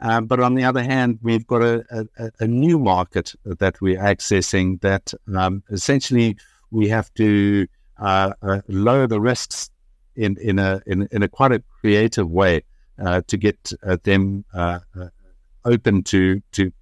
Um, 0.00 0.26
but 0.26 0.40
on 0.40 0.54
the 0.54 0.64
other 0.64 0.82
hand, 0.82 1.18
we've 1.22 1.46
got 1.46 1.62
a, 1.62 2.06
a, 2.18 2.30
a 2.40 2.46
new 2.46 2.78
market 2.78 3.34
that 3.44 3.80
we're 3.80 3.98
accessing 3.98 4.80
that 4.82 5.14
um, 5.34 5.62
essentially 5.70 6.36
we 6.70 6.88
have 6.88 7.12
to 7.14 7.66
uh, 7.98 8.32
uh, 8.42 8.60
lower 8.68 9.06
the 9.06 9.20
risks 9.20 9.70
in 10.16 10.36
in 10.40 10.58
a 10.58 10.82
in, 10.86 11.08
in 11.12 11.22
a 11.22 11.28
quite 11.28 11.52
a 11.52 11.62
creative 11.80 12.30
way 12.30 12.62
uh, 12.98 13.22
to 13.26 13.36
get 13.36 13.72
uh, 13.82 13.96
them 14.02 14.44
uh, 14.52 14.80
open 15.64 16.02
to 16.02 16.42
to 16.52 16.72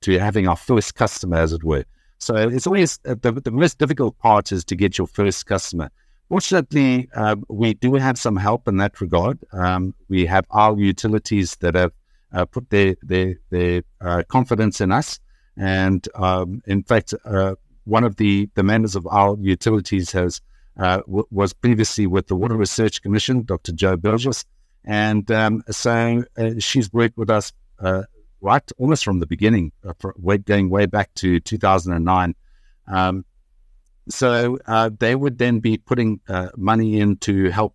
to 0.00 0.18
having 0.18 0.46
our 0.46 0.56
first 0.56 0.94
customer, 0.94 1.36
as 1.36 1.52
it 1.52 1.64
were. 1.64 1.84
So 2.18 2.34
it's 2.36 2.66
always 2.66 2.98
the, 2.98 3.40
the 3.44 3.50
most 3.50 3.78
difficult 3.78 4.18
part 4.18 4.52
is 4.52 4.64
to 4.66 4.76
get 4.76 4.98
your 4.98 5.06
first 5.06 5.46
customer. 5.46 5.90
Fortunately, 6.28 7.08
we 7.48 7.74
do 7.74 7.94
have 7.94 8.18
some 8.18 8.36
help 8.36 8.68
in 8.68 8.76
that 8.76 9.00
regard. 9.00 9.38
Um, 9.52 9.94
we 10.08 10.26
have 10.26 10.44
our 10.50 10.78
utilities 10.78 11.56
that 11.56 11.74
have 11.74 12.50
put 12.50 12.68
their 12.70 12.96
their, 13.02 13.36
their 13.50 13.82
confidence 14.28 14.80
in 14.80 14.92
us, 14.92 15.20
and 15.56 16.06
um, 16.14 16.62
in 16.66 16.82
fact, 16.82 17.14
one 17.84 18.04
of 18.04 18.16
the 18.16 18.48
the 18.54 18.62
members 18.62 18.94
of 18.94 19.06
our 19.06 19.36
utilities 19.40 20.12
has 20.12 20.40
uh, 20.78 20.98
w- 20.98 21.26
was 21.30 21.52
previously 21.52 22.06
with 22.06 22.28
the 22.28 22.36
Water 22.36 22.56
Research 22.56 23.02
Commission, 23.02 23.42
Dr. 23.42 23.72
Jo 23.72 23.96
Burgess. 23.96 24.44
And 24.84 25.30
um, 25.30 25.62
so 25.70 26.24
uh, 26.36 26.50
she's 26.58 26.92
worked 26.92 27.18
with 27.18 27.30
us 27.30 27.52
uh, 27.80 28.04
right 28.40 28.62
almost 28.78 29.04
from 29.04 29.18
the 29.18 29.26
beginning, 29.26 29.72
uh, 29.84 29.92
for, 29.98 30.14
going 30.44 30.70
way 30.70 30.86
back 30.86 31.12
to 31.14 31.40
2009. 31.40 32.34
Um, 32.86 33.24
so 34.08 34.58
uh, 34.66 34.90
they 34.98 35.14
would 35.14 35.38
then 35.38 35.60
be 35.60 35.78
putting 35.78 36.20
uh, 36.28 36.48
money 36.56 37.00
in 37.00 37.16
to 37.18 37.50
help 37.50 37.74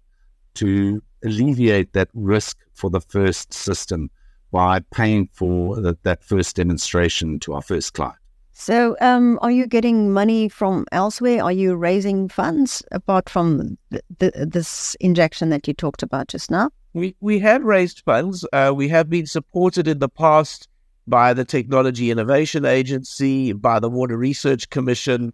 to 0.56 1.02
alleviate 1.24 1.94
that 1.94 2.10
risk 2.14 2.58
for 2.74 2.90
the 2.90 3.02
first 3.02 3.54
system 3.54 4.10
by 4.52 4.80
paying 4.92 5.28
for 5.34 5.80
the, 5.80 5.98
that 6.04 6.24
first 6.24 6.56
demonstration 6.56 7.40
to 7.40 7.54
our 7.54 7.62
first 7.62 7.94
client. 7.94 8.18
So, 8.56 8.96
um, 9.02 9.40
are 9.42 9.50
you 9.50 9.66
getting 9.66 10.14
money 10.14 10.48
from 10.48 10.86
elsewhere? 10.92 11.44
Are 11.44 11.52
you 11.52 11.76
raising 11.76 12.30
funds 12.30 12.84
apart 12.92 13.28
from 13.28 13.78
the, 13.90 14.02
the, 14.20 14.46
this 14.48 14.96
injection 15.00 15.50
that 15.50 15.68
you 15.68 15.74
talked 15.74 16.04
about 16.04 16.28
just 16.28 16.52
now? 16.52 16.70
We 16.94 17.16
we 17.20 17.40
have 17.40 17.64
raised 17.64 18.04
funds. 18.06 18.46
Uh, 18.54 18.72
we 18.76 18.88
have 18.90 19.10
been 19.10 19.26
supported 19.26 19.88
in 19.88 19.98
the 19.98 20.08
past 20.08 20.68
by 21.08 21.34
the 21.34 21.44
Technology 21.44 22.12
Innovation 22.12 22.64
Agency, 22.64 23.54
by 23.54 23.80
the 23.80 23.90
Water 23.90 24.18
Research 24.18 24.70
Commission. 24.70 25.34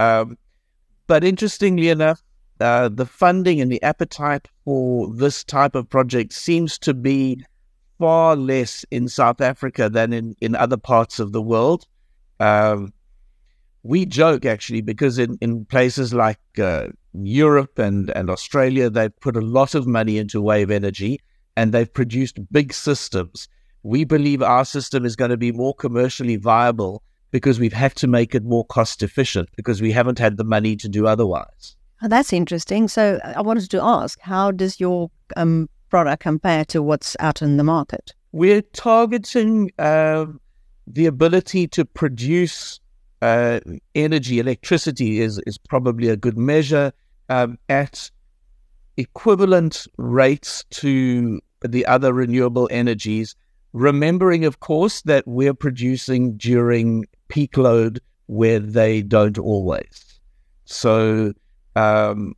Um, 0.00 0.38
but 1.08 1.24
interestingly 1.24 1.90
enough, 1.90 2.22
uh, 2.58 2.88
the 2.88 3.04
funding 3.04 3.60
and 3.60 3.70
the 3.70 3.82
appetite 3.82 4.48
for 4.64 5.12
this 5.12 5.44
type 5.44 5.74
of 5.74 5.90
project 5.90 6.32
seems 6.32 6.78
to 6.78 6.94
be 6.94 7.44
far 7.98 8.34
less 8.34 8.82
in 8.90 9.08
South 9.08 9.42
Africa 9.42 9.90
than 9.90 10.14
in, 10.14 10.34
in 10.40 10.54
other 10.54 10.78
parts 10.78 11.20
of 11.20 11.32
the 11.32 11.42
world. 11.42 11.86
Um, 12.38 12.94
we 13.82 14.06
joke 14.06 14.46
actually 14.46 14.80
because 14.80 15.18
in, 15.18 15.36
in 15.42 15.66
places 15.66 16.14
like 16.14 16.40
uh, 16.58 16.88
Europe 17.12 17.78
and, 17.78 18.08
and 18.16 18.30
Australia, 18.30 18.88
they've 18.88 19.20
put 19.20 19.36
a 19.36 19.42
lot 19.42 19.74
of 19.74 19.86
money 19.86 20.16
into 20.16 20.40
wave 20.40 20.70
energy 20.70 21.20
and 21.56 21.72
they've 21.72 21.92
produced 21.92 22.38
big 22.50 22.72
systems. 22.72 23.48
We 23.82 24.04
believe 24.04 24.42
our 24.42 24.64
system 24.64 25.04
is 25.04 25.14
going 25.14 25.30
to 25.30 25.36
be 25.36 25.52
more 25.52 25.74
commercially 25.74 26.36
viable 26.36 27.02
because 27.30 27.60
we've 27.60 27.72
had 27.72 27.94
to 27.96 28.06
make 28.06 28.34
it 28.34 28.44
more 28.44 28.64
cost 28.66 29.02
efficient 29.02 29.48
because 29.56 29.80
we 29.80 29.92
haven't 29.92 30.18
had 30.18 30.36
the 30.36 30.44
money 30.44 30.76
to 30.76 30.88
do 30.88 31.06
otherwise. 31.06 31.76
Oh, 32.02 32.08
that's 32.08 32.32
interesting. 32.32 32.88
So 32.88 33.20
I 33.24 33.42
wanted 33.42 33.70
to 33.70 33.82
ask, 33.82 34.18
how 34.20 34.50
does 34.50 34.80
your 34.80 35.10
um, 35.36 35.68
product 35.90 36.22
compare 36.22 36.64
to 36.66 36.82
what's 36.82 37.16
out 37.20 37.42
in 37.42 37.56
the 37.56 37.64
market? 37.64 38.12
We're 38.32 38.62
targeting 38.62 39.70
uh, 39.78 40.26
the 40.86 41.06
ability 41.06 41.68
to 41.68 41.84
produce 41.84 42.80
uh, 43.22 43.60
energy, 43.94 44.38
electricity 44.38 45.20
is, 45.20 45.40
is 45.46 45.58
probably 45.58 46.08
a 46.08 46.16
good 46.16 46.38
measure 46.38 46.92
um, 47.28 47.58
at 47.68 48.10
equivalent 48.96 49.86
rates 49.98 50.64
to 50.70 51.40
the 51.62 51.84
other 51.86 52.12
renewable 52.12 52.68
energies. 52.70 53.34
Remembering, 53.72 54.44
of 54.44 54.60
course, 54.60 55.02
that 55.02 55.24
we're 55.26 55.54
producing 55.54 56.36
during 56.36 57.04
peak 57.30 57.56
load 57.56 58.00
where 58.26 58.58
they 58.60 59.02
don't 59.02 59.38
always. 59.38 60.20
So, 60.66 61.32
um, 61.74 62.34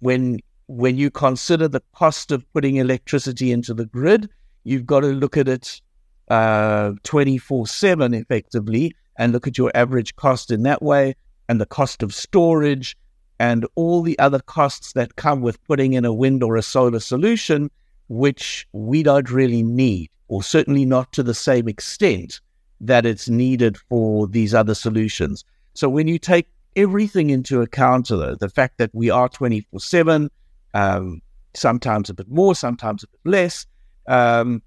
when 0.00 0.40
when 0.66 0.96
you 0.96 1.10
consider 1.10 1.68
the 1.68 1.82
cost 1.94 2.32
of 2.32 2.50
putting 2.52 2.76
electricity 2.76 3.52
into 3.52 3.74
the 3.74 3.86
grid, 3.86 4.28
you've 4.64 4.86
got 4.86 5.00
to 5.00 5.08
look 5.08 5.36
at 5.36 5.48
it 5.48 5.80
uh, 6.28 6.92
24 7.02 7.66
7 7.66 8.14
effectively 8.14 8.94
and 9.16 9.32
look 9.32 9.46
at 9.46 9.58
your 9.58 9.70
average 9.74 10.16
cost 10.16 10.50
in 10.50 10.62
that 10.62 10.82
way 10.82 11.14
and 11.48 11.60
the 11.60 11.66
cost 11.66 12.02
of 12.02 12.14
storage 12.14 12.96
and 13.38 13.66
all 13.74 14.02
the 14.02 14.18
other 14.18 14.38
costs 14.38 14.92
that 14.92 15.16
come 15.16 15.42
with 15.42 15.62
putting 15.64 15.92
in 15.92 16.04
a 16.04 16.14
wind 16.14 16.42
or 16.42 16.56
a 16.56 16.62
solar 16.62 17.00
solution, 17.00 17.70
which 18.08 18.66
we 18.72 19.02
don't 19.02 19.30
really 19.30 19.62
need, 19.62 20.08
or 20.28 20.42
certainly 20.42 20.84
not 20.84 21.12
to 21.12 21.22
the 21.22 21.34
same 21.34 21.68
extent 21.68 22.40
that 22.82 23.06
it's 23.06 23.28
needed 23.28 23.78
for 23.78 24.26
these 24.26 24.54
other 24.54 24.74
solutions. 24.74 25.44
So 25.74 25.88
when 25.88 26.08
you 26.08 26.18
take 26.18 26.48
everything 26.76 27.30
into 27.30 27.62
account, 27.62 28.08
though, 28.08 28.34
the 28.34 28.48
fact 28.48 28.78
that 28.78 28.90
we 28.92 29.08
are 29.08 29.28
24 29.28 29.80
7, 29.80 30.30
um, 30.74 31.22
sometimes 31.54 32.10
a 32.10 32.14
bit 32.14 32.28
more, 32.28 32.54
sometimes 32.54 33.04
a 33.04 33.06
bit 33.06 33.30
less, 33.30 33.66
um, 34.08 34.62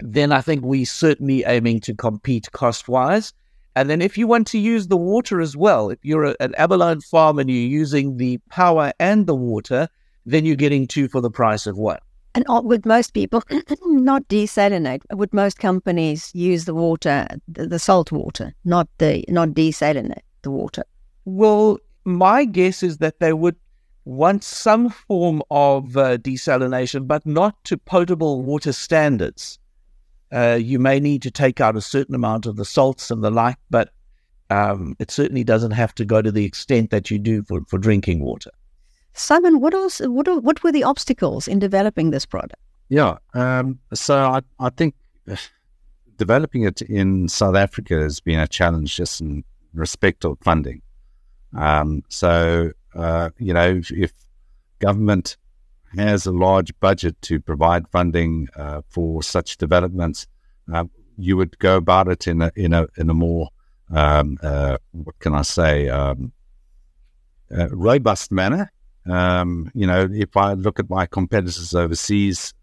then 0.00 0.32
I 0.32 0.40
think 0.40 0.64
we're 0.64 0.84
certainly 0.84 1.44
aiming 1.44 1.80
to 1.80 1.94
compete 1.94 2.50
cost 2.52 2.88
wise. 2.88 3.32
And 3.74 3.88
then 3.88 4.02
if 4.02 4.18
you 4.18 4.26
want 4.26 4.46
to 4.48 4.58
use 4.58 4.88
the 4.88 4.96
water 4.96 5.40
as 5.40 5.56
well, 5.56 5.90
if 5.90 5.98
you're 6.02 6.24
a, 6.24 6.36
an 6.40 6.54
abalone 6.56 7.00
farm 7.00 7.38
and 7.38 7.48
you're 7.48 7.58
using 7.58 8.16
the 8.16 8.38
power 8.50 8.92
and 8.98 9.26
the 9.26 9.34
water, 9.34 9.88
then 10.26 10.44
you're 10.44 10.56
getting 10.56 10.86
two 10.86 11.08
for 11.08 11.20
the 11.20 11.30
price 11.30 11.66
of 11.66 11.78
one. 11.78 11.98
And 12.34 12.44
would 12.48 12.86
most 12.86 13.12
people 13.12 13.42
not 13.84 14.26
desalinate? 14.28 15.02
Would 15.12 15.34
most 15.34 15.58
companies 15.58 16.30
use 16.34 16.64
the 16.64 16.74
water, 16.74 17.26
the, 17.46 17.78
salt 17.78 18.10
water, 18.10 18.54
not 18.64 18.88
the 18.98 19.24
not 19.28 19.50
desalinate 19.50 20.22
the 20.42 20.50
water? 20.50 20.84
Well, 21.24 21.78
my 22.04 22.44
guess 22.44 22.82
is 22.82 22.98
that 22.98 23.20
they 23.20 23.32
would 23.32 23.56
want 24.04 24.42
some 24.42 24.88
form 24.90 25.42
of 25.50 25.96
uh, 25.96 26.16
desalination, 26.18 27.06
but 27.06 27.24
not 27.26 27.62
to 27.64 27.76
potable 27.76 28.42
water 28.42 28.72
standards. 28.72 29.58
Uh, 30.32 30.58
you 30.60 30.78
may 30.78 30.98
need 30.98 31.22
to 31.22 31.30
take 31.30 31.60
out 31.60 31.76
a 31.76 31.82
certain 31.82 32.14
amount 32.14 32.46
of 32.46 32.56
the 32.56 32.64
salts 32.64 33.10
and 33.10 33.22
the 33.22 33.30
like, 33.30 33.58
but 33.68 33.90
um, 34.48 34.96
it 34.98 35.10
certainly 35.10 35.44
doesn't 35.44 35.72
have 35.72 35.94
to 35.94 36.04
go 36.04 36.22
to 36.22 36.32
the 36.32 36.44
extent 36.44 36.90
that 36.90 37.10
you 37.10 37.18
do 37.18 37.42
for, 37.42 37.60
for 37.68 37.78
drinking 37.78 38.20
water. 38.20 38.50
Simon, 39.14 39.60
what 39.60 39.74
else? 39.74 40.00
What 40.00 40.42
what 40.42 40.62
were 40.62 40.72
the 40.72 40.84
obstacles 40.84 41.46
in 41.46 41.58
developing 41.58 42.10
this 42.10 42.26
product? 42.26 42.60
Yeah, 42.88 43.18
um, 43.34 43.78
so 43.92 44.16
I 44.16 44.40
I 44.58 44.70
think 44.70 44.94
developing 46.16 46.62
it 46.64 46.82
in 46.82 47.28
South 47.28 47.56
Africa 47.56 47.94
has 47.94 48.20
been 48.20 48.38
a 48.38 48.46
challenge 48.46 48.96
just 48.96 49.20
in 49.20 49.44
respect 49.74 50.24
of 50.24 50.38
funding. 50.42 50.82
Um, 51.56 52.02
so 52.08 52.72
uh, 52.94 53.30
you 53.38 53.52
know, 53.52 53.76
if, 53.76 53.90
if, 53.90 54.12
government 54.78 55.36
has 55.96 56.26
a 56.26 56.32
large 56.32 56.72
budget 56.80 57.20
to 57.22 57.38
provide 57.38 57.86
funding 57.88 58.48
uh, 58.56 58.82
for 58.88 59.22
such 59.22 59.56
developments, 59.56 60.26
uh, 60.72 60.84
you 61.16 61.36
would 61.36 61.56
go 61.60 61.76
about 61.76 62.08
it 62.08 62.26
in 62.26 62.42
a 62.42 62.50
in 62.56 62.72
a 62.72 62.86
in 62.96 63.08
a 63.10 63.14
more 63.14 63.48
um, 63.90 64.38
uh, 64.42 64.78
what 64.92 65.18
can 65.18 65.34
I 65.34 65.42
say 65.42 65.88
um, 65.88 66.32
robust 67.50 68.32
manner 68.32 68.72
um, 69.06 69.70
you 69.74 69.86
know, 69.86 70.08
if 70.10 70.36
I 70.36 70.54
look 70.54 70.78
at 70.78 70.88
my 70.88 71.06
competitors 71.06 71.74
overseas, 71.74 72.54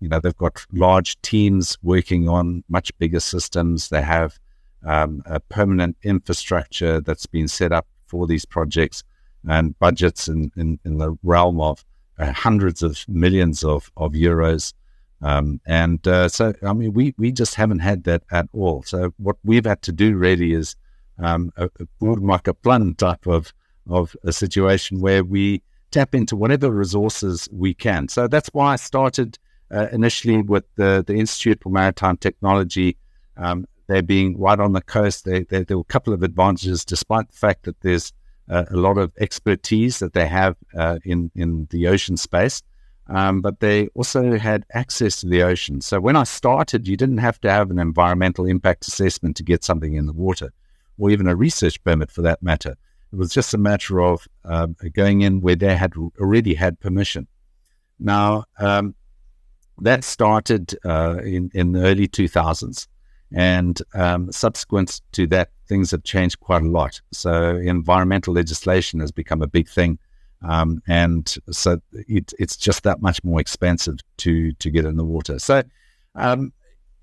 you 0.00 0.08
know, 0.08 0.20
they've 0.20 0.36
got 0.36 0.64
large 0.72 1.20
teams 1.22 1.78
working 1.82 2.28
on 2.28 2.62
much 2.68 2.96
bigger 2.98 3.20
systems. 3.20 3.88
They 3.88 4.02
have 4.02 4.38
um, 4.84 5.22
a 5.24 5.40
permanent 5.40 5.96
infrastructure 6.02 7.00
that's 7.00 7.26
been 7.26 7.48
set 7.48 7.72
up 7.72 7.86
for 8.06 8.26
these 8.26 8.44
projects 8.44 9.02
and 9.48 9.78
budgets 9.78 10.28
in, 10.28 10.50
in, 10.56 10.78
in 10.84 10.98
the 10.98 11.16
realm 11.22 11.60
of 11.60 11.84
uh, 12.18 12.32
hundreds 12.32 12.82
of 12.82 13.04
millions 13.08 13.64
of, 13.64 13.90
of 13.96 14.12
euros. 14.12 14.74
Um, 15.22 15.60
and 15.66 16.06
uh, 16.06 16.28
so, 16.28 16.52
I 16.62 16.72
mean, 16.74 16.92
we, 16.92 17.14
we 17.16 17.32
just 17.32 17.54
haven't 17.54 17.78
had 17.78 18.04
that 18.04 18.24
at 18.30 18.46
all. 18.52 18.82
So, 18.82 19.14
what 19.16 19.36
we've 19.42 19.64
had 19.64 19.80
to 19.82 19.92
do 19.92 20.16
really 20.16 20.52
is 20.52 20.76
um, 21.18 21.50
a, 21.56 21.70
a 22.02 22.54
plan 22.54 22.94
type 22.94 23.26
of 23.26 23.54
of 23.88 24.16
a 24.24 24.32
situation 24.32 25.00
where 25.00 25.24
we 25.24 25.62
tap 25.90 26.14
into 26.14 26.36
whatever 26.36 26.70
resources 26.70 27.48
we 27.52 27.74
can. 27.74 28.08
So 28.08 28.26
that's 28.26 28.48
why 28.52 28.72
I 28.72 28.76
started 28.76 29.38
uh, 29.70 29.88
initially 29.92 30.42
with 30.42 30.64
the, 30.76 31.04
the 31.06 31.14
Institute 31.14 31.60
for 31.62 31.70
Maritime 31.70 32.16
Technology. 32.16 32.96
Um, 33.36 33.66
they're 33.86 34.02
being 34.02 34.38
right 34.38 34.58
on 34.58 34.72
the 34.72 34.80
coast. 34.80 35.24
They, 35.24 35.44
they, 35.44 35.62
there 35.62 35.76
were 35.76 35.82
a 35.82 35.92
couple 35.92 36.12
of 36.12 36.22
advantages, 36.22 36.84
despite 36.84 37.30
the 37.30 37.36
fact 37.36 37.64
that 37.64 37.80
there's 37.80 38.12
uh, 38.48 38.64
a 38.70 38.76
lot 38.76 38.98
of 38.98 39.12
expertise 39.18 39.98
that 39.98 40.14
they 40.14 40.26
have 40.26 40.56
uh, 40.76 40.98
in, 41.04 41.30
in 41.34 41.66
the 41.70 41.88
ocean 41.88 42.16
space. 42.16 42.62
Um, 43.06 43.42
but 43.42 43.60
they 43.60 43.88
also 43.88 44.38
had 44.38 44.64
access 44.72 45.20
to 45.20 45.28
the 45.28 45.42
ocean. 45.42 45.82
So 45.82 46.00
when 46.00 46.16
I 46.16 46.24
started, 46.24 46.88
you 46.88 46.96
didn't 46.96 47.18
have 47.18 47.38
to 47.42 47.50
have 47.50 47.70
an 47.70 47.78
environmental 47.78 48.46
impact 48.46 48.88
assessment 48.88 49.36
to 49.36 49.42
get 49.42 49.62
something 49.62 49.94
in 49.94 50.06
the 50.06 50.12
water, 50.12 50.52
or 50.98 51.10
even 51.10 51.28
a 51.28 51.36
research 51.36 51.82
permit 51.84 52.10
for 52.10 52.22
that 52.22 52.42
matter. 52.42 52.76
It 53.14 53.18
was 53.18 53.30
just 53.30 53.54
a 53.54 53.58
matter 53.58 54.00
of 54.00 54.26
um, 54.44 54.74
going 54.92 55.20
in 55.20 55.40
where 55.40 55.54
they 55.54 55.76
had 55.76 55.94
already 56.18 56.52
had 56.52 56.80
permission. 56.80 57.28
Now, 58.00 58.42
um, 58.58 58.96
that 59.82 60.02
started 60.02 60.76
uh, 60.84 61.20
in, 61.22 61.48
in 61.54 61.70
the 61.72 61.82
early 61.82 62.08
2000s. 62.08 62.88
And 63.32 63.80
um, 63.94 64.32
subsequent 64.32 65.00
to 65.12 65.28
that, 65.28 65.50
things 65.68 65.92
have 65.92 66.02
changed 66.02 66.40
quite 66.40 66.62
a 66.62 66.68
lot. 66.68 67.00
So, 67.12 67.54
environmental 67.54 68.34
legislation 68.34 68.98
has 68.98 69.12
become 69.12 69.42
a 69.42 69.46
big 69.46 69.68
thing. 69.68 70.00
Um, 70.42 70.82
and 70.88 71.32
so 71.52 71.80
it, 71.92 72.32
it's 72.40 72.56
just 72.56 72.82
that 72.82 73.00
much 73.00 73.22
more 73.22 73.40
expensive 73.40 73.98
to, 74.18 74.52
to 74.54 74.70
get 74.70 74.86
in 74.86 74.96
the 74.96 75.04
water. 75.04 75.38
So, 75.38 75.62
um, 76.16 76.52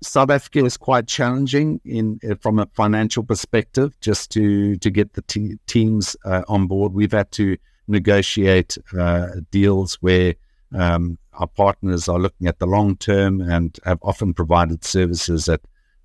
South 0.02 0.30
Africa 0.30 0.64
is 0.64 0.76
quite 0.76 1.06
challenging 1.06 1.80
in 1.84 2.18
uh, 2.28 2.34
from 2.40 2.58
a 2.58 2.66
financial 2.74 3.22
perspective. 3.22 3.98
Just 4.00 4.30
to 4.32 4.76
to 4.76 4.90
get 4.90 5.14
the 5.14 5.22
te- 5.22 5.58
teams 5.66 6.16
uh, 6.24 6.42
on 6.48 6.66
board, 6.66 6.92
we've 6.92 7.12
had 7.12 7.30
to 7.32 7.56
negotiate 7.88 8.76
uh, 8.98 9.28
deals 9.50 9.94
where 9.96 10.34
um, 10.74 11.18
our 11.34 11.46
partners 11.46 12.08
are 12.08 12.18
looking 12.18 12.46
at 12.46 12.58
the 12.58 12.66
long 12.66 12.96
term 12.96 13.40
and 13.40 13.78
have 13.84 13.98
often 14.02 14.34
provided 14.34 14.84
services 14.84 15.48
at 15.48 15.60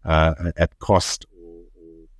uh, 0.05 0.51
at 0.57 0.77
cost, 0.79 1.25
or 1.43 1.63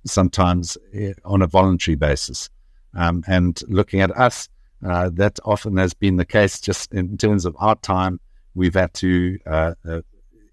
sometimes 0.04 0.76
uh, 0.98 1.12
on 1.24 1.42
a 1.42 1.46
voluntary 1.46 1.94
basis. 1.94 2.50
Um, 2.94 3.22
and 3.28 3.62
looking 3.68 4.00
at 4.00 4.10
us, 4.16 4.48
uh, 4.84 5.10
that 5.12 5.38
often 5.44 5.76
has 5.76 5.94
been 5.94 6.16
the 6.16 6.24
case. 6.24 6.60
Just 6.60 6.92
in 6.92 7.16
terms 7.16 7.44
of 7.44 7.54
our 7.60 7.76
time, 7.76 8.18
we've 8.54 8.74
had 8.74 8.92
to 8.94 9.38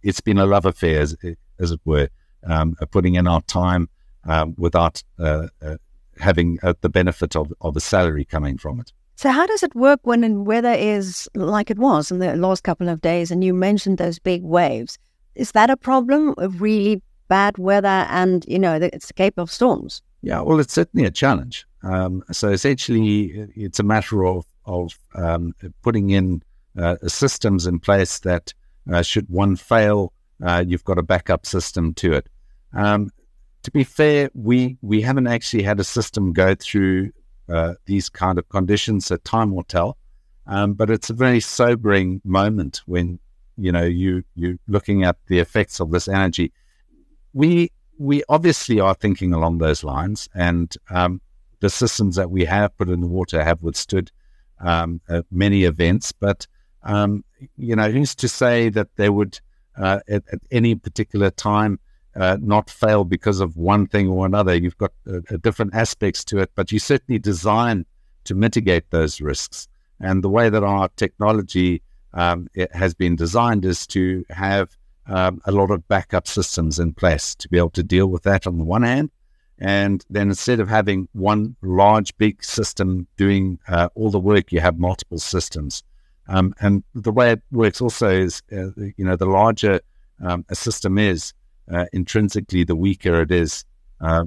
it's 0.06 0.22
been 0.22 0.38
a 0.38 0.46
love 0.46 0.66
affair, 0.66 1.02
as, 1.02 1.18
as 1.60 1.72
it 1.72 1.80
were, 1.84 2.08
um, 2.46 2.76
putting 2.92 3.16
in 3.16 3.28
our 3.28 3.42
time 3.42 3.90
um, 4.26 4.54
without 4.58 5.04
uh, 5.20 5.48
uh, 5.62 5.78
having 6.20 6.60
uh, 6.64 6.74
the 6.82 6.90
benefit 6.90 7.36
of, 7.36 7.52
of 7.62 7.76
a 7.76 7.80
salary 7.80 8.24
coming 8.24 8.58
from 8.58 8.80
it. 8.80 8.94
So, 9.16 9.32
how 9.32 9.48
does 9.48 9.64
it 9.64 9.74
work 9.76 10.02
when 10.04 10.22
the 10.22 10.42
weather 10.42 10.74
is 10.74 11.28
like 11.36 11.72
it 11.72 11.80
was 11.80 12.12
in 12.12 12.20
the 12.20 12.36
last 12.36 12.64
couple 12.64 12.88
of 12.88 13.02
days? 13.02 13.32
And 13.32 13.44
you 13.44 13.54
mentioned 13.54 13.98
those 13.98 14.20
big 14.20 14.44
waves. 14.44 14.98
Is 15.36 15.54
that 15.54 15.70
a 15.70 15.78
problem 15.78 16.36
of 16.38 16.62
really 16.62 17.02
bad 17.28 17.58
weather 17.58 18.06
and, 18.10 18.46
you 18.48 18.60
know, 18.60 18.78
the 18.78 18.94
escape 18.94 19.38
of 19.38 19.52
storms? 19.52 20.02
Yeah, 20.22 20.42
well, 20.42 20.60
it's 20.60 20.74
certainly 20.74 21.06
a 21.06 21.12
challenge. 21.12 21.66
Um, 21.82 22.24
so, 22.32 22.50
essentially, 22.50 23.50
it's 23.56 23.80
a 23.80 23.84
matter 23.84 24.26
of, 24.26 24.46
of 24.66 25.00
um, 25.16 25.54
putting 25.82 26.12
in 26.12 26.44
uh, 26.78 26.98
systems 27.08 27.66
in 27.66 27.80
place 27.80 28.20
that 28.20 28.54
uh, 28.92 29.02
should 29.02 29.30
one 29.30 29.56
fail, 29.56 30.14
uh, 30.44 30.64
you've 30.66 30.84
got 30.84 30.98
a 30.98 31.04
backup 31.04 31.46
system 31.46 31.94
to 31.96 32.14
it. 32.14 32.28
Um, 32.74 33.12
to 33.64 33.72
be 33.72 33.84
fair, 33.84 34.30
we 34.34 34.78
we 34.82 35.02
haven't 35.02 35.28
actually 35.28 35.64
had 35.64 35.80
a 35.80 35.84
system 35.84 36.34
go 36.34 36.56
through 36.56 37.12
uh, 37.50 37.74
these 37.86 38.10
kind 38.10 38.38
of 38.38 38.48
conditions, 38.50 39.08
so 39.08 39.18
time 39.18 39.56
will 39.56 39.64
tell. 39.64 39.98
Um, 40.48 40.74
but 40.74 40.90
it's 40.90 41.10
a 41.10 41.14
very 41.14 41.40
sobering 41.40 42.22
moment 42.24 42.82
when 42.86 43.20
you 43.58 43.72
know 43.72 43.84
you 43.84 44.24
you're 44.36 44.58
looking 44.68 45.04
at 45.04 45.18
the 45.28 45.40
effects 45.40 45.80
of 45.80 45.92
this 45.92 46.08
energy. 46.08 46.52
We 47.34 47.72
we 47.98 48.24
obviously 48.30 48.80
are 48.80 48.94
thinking 48.94 49.34
along 49.34 49.58
those 49.58 49.84
lines, 49.84 50.30
and 50.36 50.76
um, 50.90 51.22
the 51.60 51.70
systems 51.70 52.16
that 52.18 52.30
we 52.30 52.46
have 52.46 52.78
put 52.78 52.90
in 52.90 53.02
the 53.02 53.08
water 53.08 53.44
have 53.44 53.64
withstood 53.64 54.12
um, 54.60 55.02
uh, 55.10 55.24
many 55.32 55.64
events. 55.64 56.12
But 56.12 56.46
um, 56.86 57.24
you 57.58 57.76
know, 57.76 57.90
who's 57.90 58.16
to 58.16 58.28
say 58.28 58.70
that 58.70 58.96
they 58.96 59.10
would 59.10 59.40
uh, 59.78 60.00
at, 60.08 60.24
at, 60.32 60.40
any 60.52 60.76
particular 60.76 61.30
time 61.32 61.80
uh, 62.16 62.38
not 62.40 62.70
fail 62.70 63.04
because 63.04 63.42
of 63.42 63.58
one 63.58 63.88
thing 63.88 64.08
or 64.08 64.26
another? 64.26 64.56
You've 64.56 64.78
got 64.78 64.94
uh, 65.08 65.20
uh 65.30 65.38
different 65.38 65.74
aspects 65.76 66.24
to 66.26 66.40
it, 66.40 66.52
but 66.56 66.72
you 66.72 66.80
certainly 66.80 67.20
design 67.20 67.86
to 68.26 68.36
mitigate 68.36 68.90
those 68.92 69.20
risks. 69.20 69.68
And 70.00 70.24
the 70.24 70.30
way 70.30 70.50
that 70.50 70.64
our 70.64 70.90
technology 70.96 71.82
um, 72.14 72.48
has 72.74 72.94
been 72.94 73.16
designed 73.16 73.66
is 73.66 73.86
to 73.88 74.26
have 74.30 74.78
um, 75.08 75.42
a 75.46 75.52
lot 75.52 75.72
of 75.72 75.88
backup 75.88 76.28
systems 76.28 76.80
in 76.80 76.94
place 76.94 77.36
to 77.36 77.50
be 77.50 77.58
able 77.58 77.70
to 77.72 77.84
deal 77.84 78.08
with 78.08 78.24
that 78.24 78.48
on 78.48 78.58
the 78.58 78.64
one 78.64 78.84
hand. 78.84 79.12
And 79.60 80.04
then 80.10 80.30
instead 80.30 80.60
of 80.60 80.68
having 80.68 81.08
one 81.14 81.56
large, 81.62 82.16
big 82.18 82.44
system 82.44 83.08
doing 83.16 83.60
uh, 83.68 83.90
all 83.96 84.10
the 84.10 84.20
work, 84.20 84.52
you 84.52 84.60
have 84.60 84.78
multiple 84.78 85.20
systems. 85.20 85.84
Um, 86.28 86.54
and 86.60 86.84
the 86.94 87.12
way 87.12 87.32
it 87.32 87.42
works 87.52 87.82
also 87.82 88.10
is, 88.10 88.42
uh, 88.52 88.70
you 88.98 89.06
know, 89.06 89.16
the 89.16 89.28
larger 89.28 89.80
um, 90.24 90.46
a 90.50 90.56
system 90.56 90.98
is, 90.98 91.34
uh, 91.72 91.86
intrinsically, 91.94 92.64
the 92.64 92.76
weaker 92.76 93.22
it 93.22 93.32
is 93.32 93.66
uh, 94.02 94.26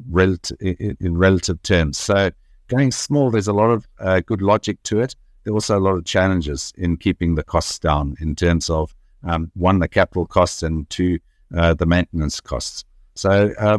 in, 0.61 0.97
in, 1.01 1.17
relative 1.17 1.63
terms. 1.63 1.99
So 1.99 2.31
going 2.69 2.93
small, 2.93 3.31
there's 3.31 3.49
a 3.49 3.53
lot 3.53 3.71
of 3.71 3.89
uh, 3.99 4.21
good 4.21 4.43
logic 4.43 4.83
to 4.85 5.01
it. 5.01 5.15
There 5.45 5.53
are 5.53 5.57
also 5.57 5.79
a 5.79 5.81
lot 5.81 5.95
of 5.95 6.05
challenges 6.05 6.73
in 6.77 6.97
keeping 6.97 7.35
the 7.35 7.45
costs 7.45 7.79
down 7.79 8.17
in 8.21 8.35
terms 8.35 8.71
of 8.71 8.95
um, 9.25 9.51
one, 9.55 9.79
the 9.79 9.89
capital 9.89 10.27
costs, 10.27 10.63
and 10.63 10.89
two, 10.91 11.19
uh, 11.57 11.75
the 11.75 11.87
maintenance 11.87 12.41
costs. 12.41 12.85
So 13.15 13.53
uh, 13.59 13.79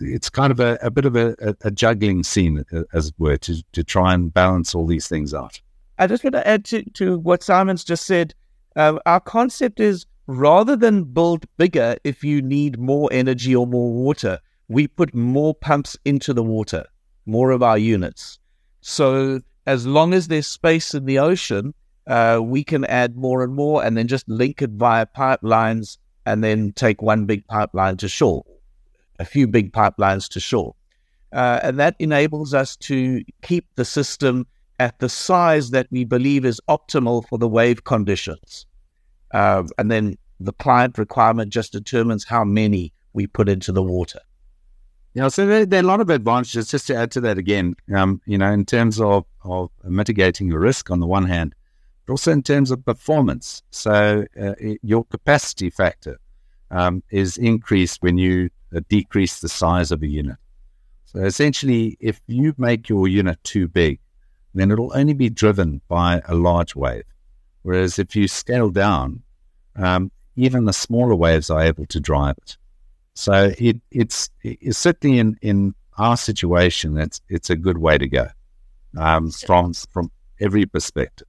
it's 0.00 0.30
kind 0.30 0.50
of 0.50 0.58
a, 0.58 0.78
a 0.80 0.90
bit 0.90 1.04
of 1.04 1.14
a, 1.14 1.36
a, 1.62 1.70
juggling 1.70 2.22
scene, 2.22 2.64
as 2.94 3.08
it 3.08 3.14
were, 3.18 3.36
to, 3.36 3.62
to 3.72 3.84
try 3.84 4.14
and 4.14 4.32
balance 4.32 4.74
all 4.74 4.86
these 4.86 5.08
things 5.08 5.34
out. 5.34 5.60
I 5.98 6.06
just 6.06 6.24
want 6.24 6.34
to 6.34 6.46
add 6.46 6.64
to, 6.66 6.82
to 6.92 7.18
what 7.18 7.42
Simon's 7.42 7.84
just 7.84 8.06
said. 8.06 8.34
Uh, 8.74 8.98
our 9.06 9.20
concept 9.20 9.80
is 9.80 10.06
rather 10.26 10.76
than 10.76 11.04
build 11.04 11.44
bigger 11.56 11.96
if 12.04 12.24
you 12.24 12.40
need 12.40 12.78
more 12.78 13.08
energy 13.12 13.54
or 13.54 13.66
more 13.66 13.92
water, 13.92 14.38
we 14.68 14.88
put 14.88 15.14
more 15.14 15.54
pumps 15.54 15.96
into 16.04 16.32
the 16.32 16.42
water, 16.42 16.86
more 17.26 17.50
of 17.50 17.62
our 17.62 17.78
units. 17.78 18.38
So 18.80 19.40
as 19.66 19.86
long 19.86 20.14
as 20.14 20.28
there's 20.28 20.46
space 20.46 20.94
in 20.94 21.04
the 21.04 21.18
ocean, 21.18 21.74
uh, 22.06 22.40
we 22.42 22.64
can 22.64 22.84
add 22.86 23.16
more 23.16 23.44
and 23.44 23.54
more 23.54 23.84
and 23.84 23.96
then 23.96 24.08
just 24.08 24.28
link 24.28 24.62
it 24.62 24.70
via 24.70 25.06
pipelines 25.06 25.98
and 26.26 26.42
then 26.42 26.72
take 26.72 27.02
one 27.02 27.26
big 27.26 27.46
pipeline 27.46 27.96
to 27.98 28.08
shore, 28.08 28.44
a 29.18 29.24
few 29.24 29.46
big 29.46 29.72
pipelines 29.72 30.28
to 30.30 30.40
shore. 30.40 30.74
Uh, 31.32 31.60
and 31.62 31.78
that 31.78 31.96
enables 31.98 32.54
us 32.54 32.76
to 32.76 33.22
keep 33.42 33.66
the 33.76 33.84
system 33.84 34.46
at 34.78 34.98
the 34.98 35.08
size 35.08 35.70
that 35.70 35.86
we 35.90 36.04
believe 36.04 36.44
is 36.44 36.60
optimal 36.68 37.26
for 37.28 37.38
the 37.38 37.48
wave 37.48 37.84
conditions. 37.84 38.66
Uh, 39.32 39.64
and 39.78 39.90
then 39.90 40.16
the 40.40 40.52
client 40.52 40.98
requirement 40.98 41.52
just 41.52 41.72
determines 41.72 42.24
how 42.24 42.44
many 42.44 42.92
we 43.12 43.26
put 43.26 43.48
into 43.48 43.72
the 43.72 43.82
water. 43.82 44.20
Yeah, 45.14 45.28
so 45.28 45.46
there, 45.46 45.66
there, 45.66 45.80
are 45.80 45.84
a 45.84 45.86
lot 45.86 46.00
of 46.00 46.08
advantages. 46.08 46.70
Just 46.70 46.86
to 46.86 46.96
add 46.96 47.10
to 47.12 47.20
that 47.20 47.36
again, 47.36 47.76
um, 47.94 48.20
you 48.26 48.38
know, 48.38 48.50
in 48.50 48.64
terms 48.64 48.98
of, 48.98 49.26
of 49.44 49.70
mitigating 49.84 50.48
your 50.48 50.60
risk 50.60 50.90
on 50.90 51.00
the 51.00 51.06
one 51.06 51.26
hand, 51.26 51.54
but 52.06 52.14
also 52.14 52.32
in 52.32 52.42
terms 52.42 52.70
of 52.70 52.84
performance. 52.84 53.62
So 53.70 54.24
uh, 54.40 54.54
your 54.82 55.04
capacity 55.04 55.68
factor 55.68 56.18
um, 56.70 57.02
is 57.10 57.36
increased 57.36 58.02
when 58.02 58.16
you 58.16 58.48
uh, 58.74 58.80
decrease 58.88 59.40
the 59.40 59.50
size 59.50 59.92
of 59.92 60.02
a 60.02 60.06
unit. 60.06 60.36
So 61.04 61.20
essentially, 61.20 61.98
if 62.00 62.22
you 62.26 62.54
make 62.56 62.88
your 62.88 63.06
unit 63.06 63.38
too 63.44 63.68
big, 63.68 64.00
then 64.54 64.70
it'll 64.70 64.92
only 64.94 65.14
be 65.14 65.30
driven 65.30 65.80
by 65.88 66.22
a 66.26 66.34
large 66.34 66.74
wave. 66.74 67.04
Whereas 67.62 67.98
if 67.98 68.16
you 68.16 68.28
scale 68.28 68.70
down, 68.70 69.22
um, 69.76 70.10
even 70.36 70.64
the 70.64 70.72
smaller 70.72 71.14
waves 71.14 71.50
are 71.50 71.62
able 71.62 71.86
to 71.86 72.00
drive 72.00 72.36
it. 72.38 72.56
So 73.14 73.52
it, 73.58 73.80
it's, 73.90 74.30
it's 74.42 74.78
certainly 74.78 75.18
in, 75.18 75.38
in 75.42 75.74
our 75.98 76.16
situation, 76.16 76.98
it's, 76.98 77.20
it's 77.28 77.50
a 77.50 77.56
good 77.56 77.78
way 77.78 77.98
to 77.98 78.08
go 78.08 78.28
um, 78.98 79.30
from, 79.30 79.74
from 79.74 80.10
every 80.40 80.66
perspective. 80.66 81.28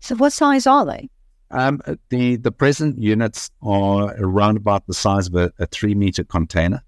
So 0.00 0.16
what 0.16 0.32
size 0.32 0.66
are 0.66 0.84
they? 0.84 1.08
Um, 1.50 1.80
the, 2.08 2.36
the 2.36 2.52
present 2.52 2.98
units 2.98 3.50
are 3.62 4.14
around 4.18 4.56
about 4.56 4.86
the 4.86 4.94
size 4.94 5.28
of 5.28 5.34
a, 5.34 5.52
a 5.58 5.66
three 5.66 5.94
meter 5.94 6.24
container. 6.24 6.82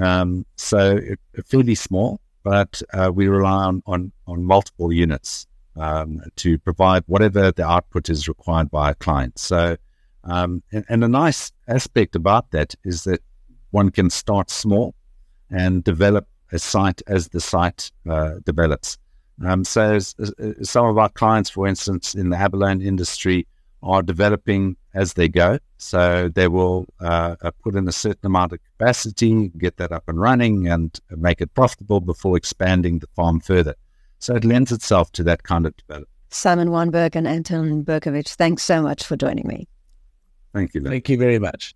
Um, 0.00 0.44
so 0.56 0.96
it, 0.96 1.20
fairly 1.46 1.74
small, 1.74 2.20
but 2.44 2.80
uh, 2.92 3.10
we 3.12 3.26
rely 3.26 3.64
on, 3.64 3.82
on, 3.86 4.12
on 4.28 4.44
multiple 4.44 4.92
units 4.92 5.46
um, 5.76 6.20
to 6.36 6.58
provide 6.58 7.02
whatever 7.06 7.50
the 7.50 7.66
output 7.66 8.08
is 8.08 8.28
required 8.28 8.70
by 8.70 8.90
a 8.90 8.94
client. 8.94 9.38
So 9.38 9.76
um, 10.24 10.62
and, 10.72 10.84
and 10.88 11.04
a 11.04 11.08
nice 11.08 11.52
aspect 11.68 12.16
about 12.16 12.50
that 12.52 12.74
is 12.84 13.04
that 13.04 13.20
one 13.70 13.90
can 13.90 14.10
start 14.10 14.50
small 14.50 14.94
and 15.50 15.84
develop 15.84 16.26
a 16.52 16.58
site 16.58 17.02
as 17.06 17.28
the 17.28 17.40
site 17.40 17.90
uh, 18.08 18.34
develops. 18.44 18.98
Um, 19.44 19.64
so, 19.64 19.94
as, 19.94 20.14
as 20.38 20.70
some 20.70 20.86
of 20.86 20.96
our 20.96 21.08
clients, 21.08 21.50
for 21.50 21.66
instance, 21.66 22.14
in 22.14 22.30
the 22.30 22.36
abalone 22.36 22.86
industry, 22.86 23.46
are 23.84 24.02
developing 24.02 24.76
as 24.94 25.14
they 25.14 25.28
go. 25.28 25.58
So 25.76 26.28
they 26.28 26.48
will 26.48 26.86
uh, 27.00 27.36
uh, 27.42 27.50
put 27.62 27.74
in 27.74 27.86
a 27.86 27.92
certain 27.92 28.26
amount 28.26 28.52
of 28.52 28.60
capacity, 28.64 29.48
get 29.58 29.76
that 29.76 29.92
up 29.92 30.04
and 30.08 30.18
running, 30.18 30.66
and 30.68 30.98
make 31.10 31.40
it 31.40 31.52
profitable 31.54 32.00
before 32.00 32.36
expanding 32.36 32.98
the 32.98 33.06
farm 33.08 33.40
further. 33.40 33.74
So 34.18 34.34
it 34.34 34.44
lends 34.44 34.72
itself 34.72 35.12
to 35.12 35.22
that 35.24 35.42
kind 35.42 35.66
of 35.66 35.76
development. 35.76 36.08
Simon 36.30 36.68
Wijberg 36.68 37.14
and 37.14 37.28
Anton 37.28 37.84
Berkovitz, 37.84 38.34
thanks 38.34 38.62
so 38.62 38.82
much 38.82 39.04
for 39.04 39.16
joining 39.16 39.46
me. 39.46 39.68
Thank 40.52 40.74
you. 40.74 40.80
Lynn. 40.80 40.92
Thank 40.92 41.08
you 41.08 41.18
very 41.18 41.38
much. 41.38 41.74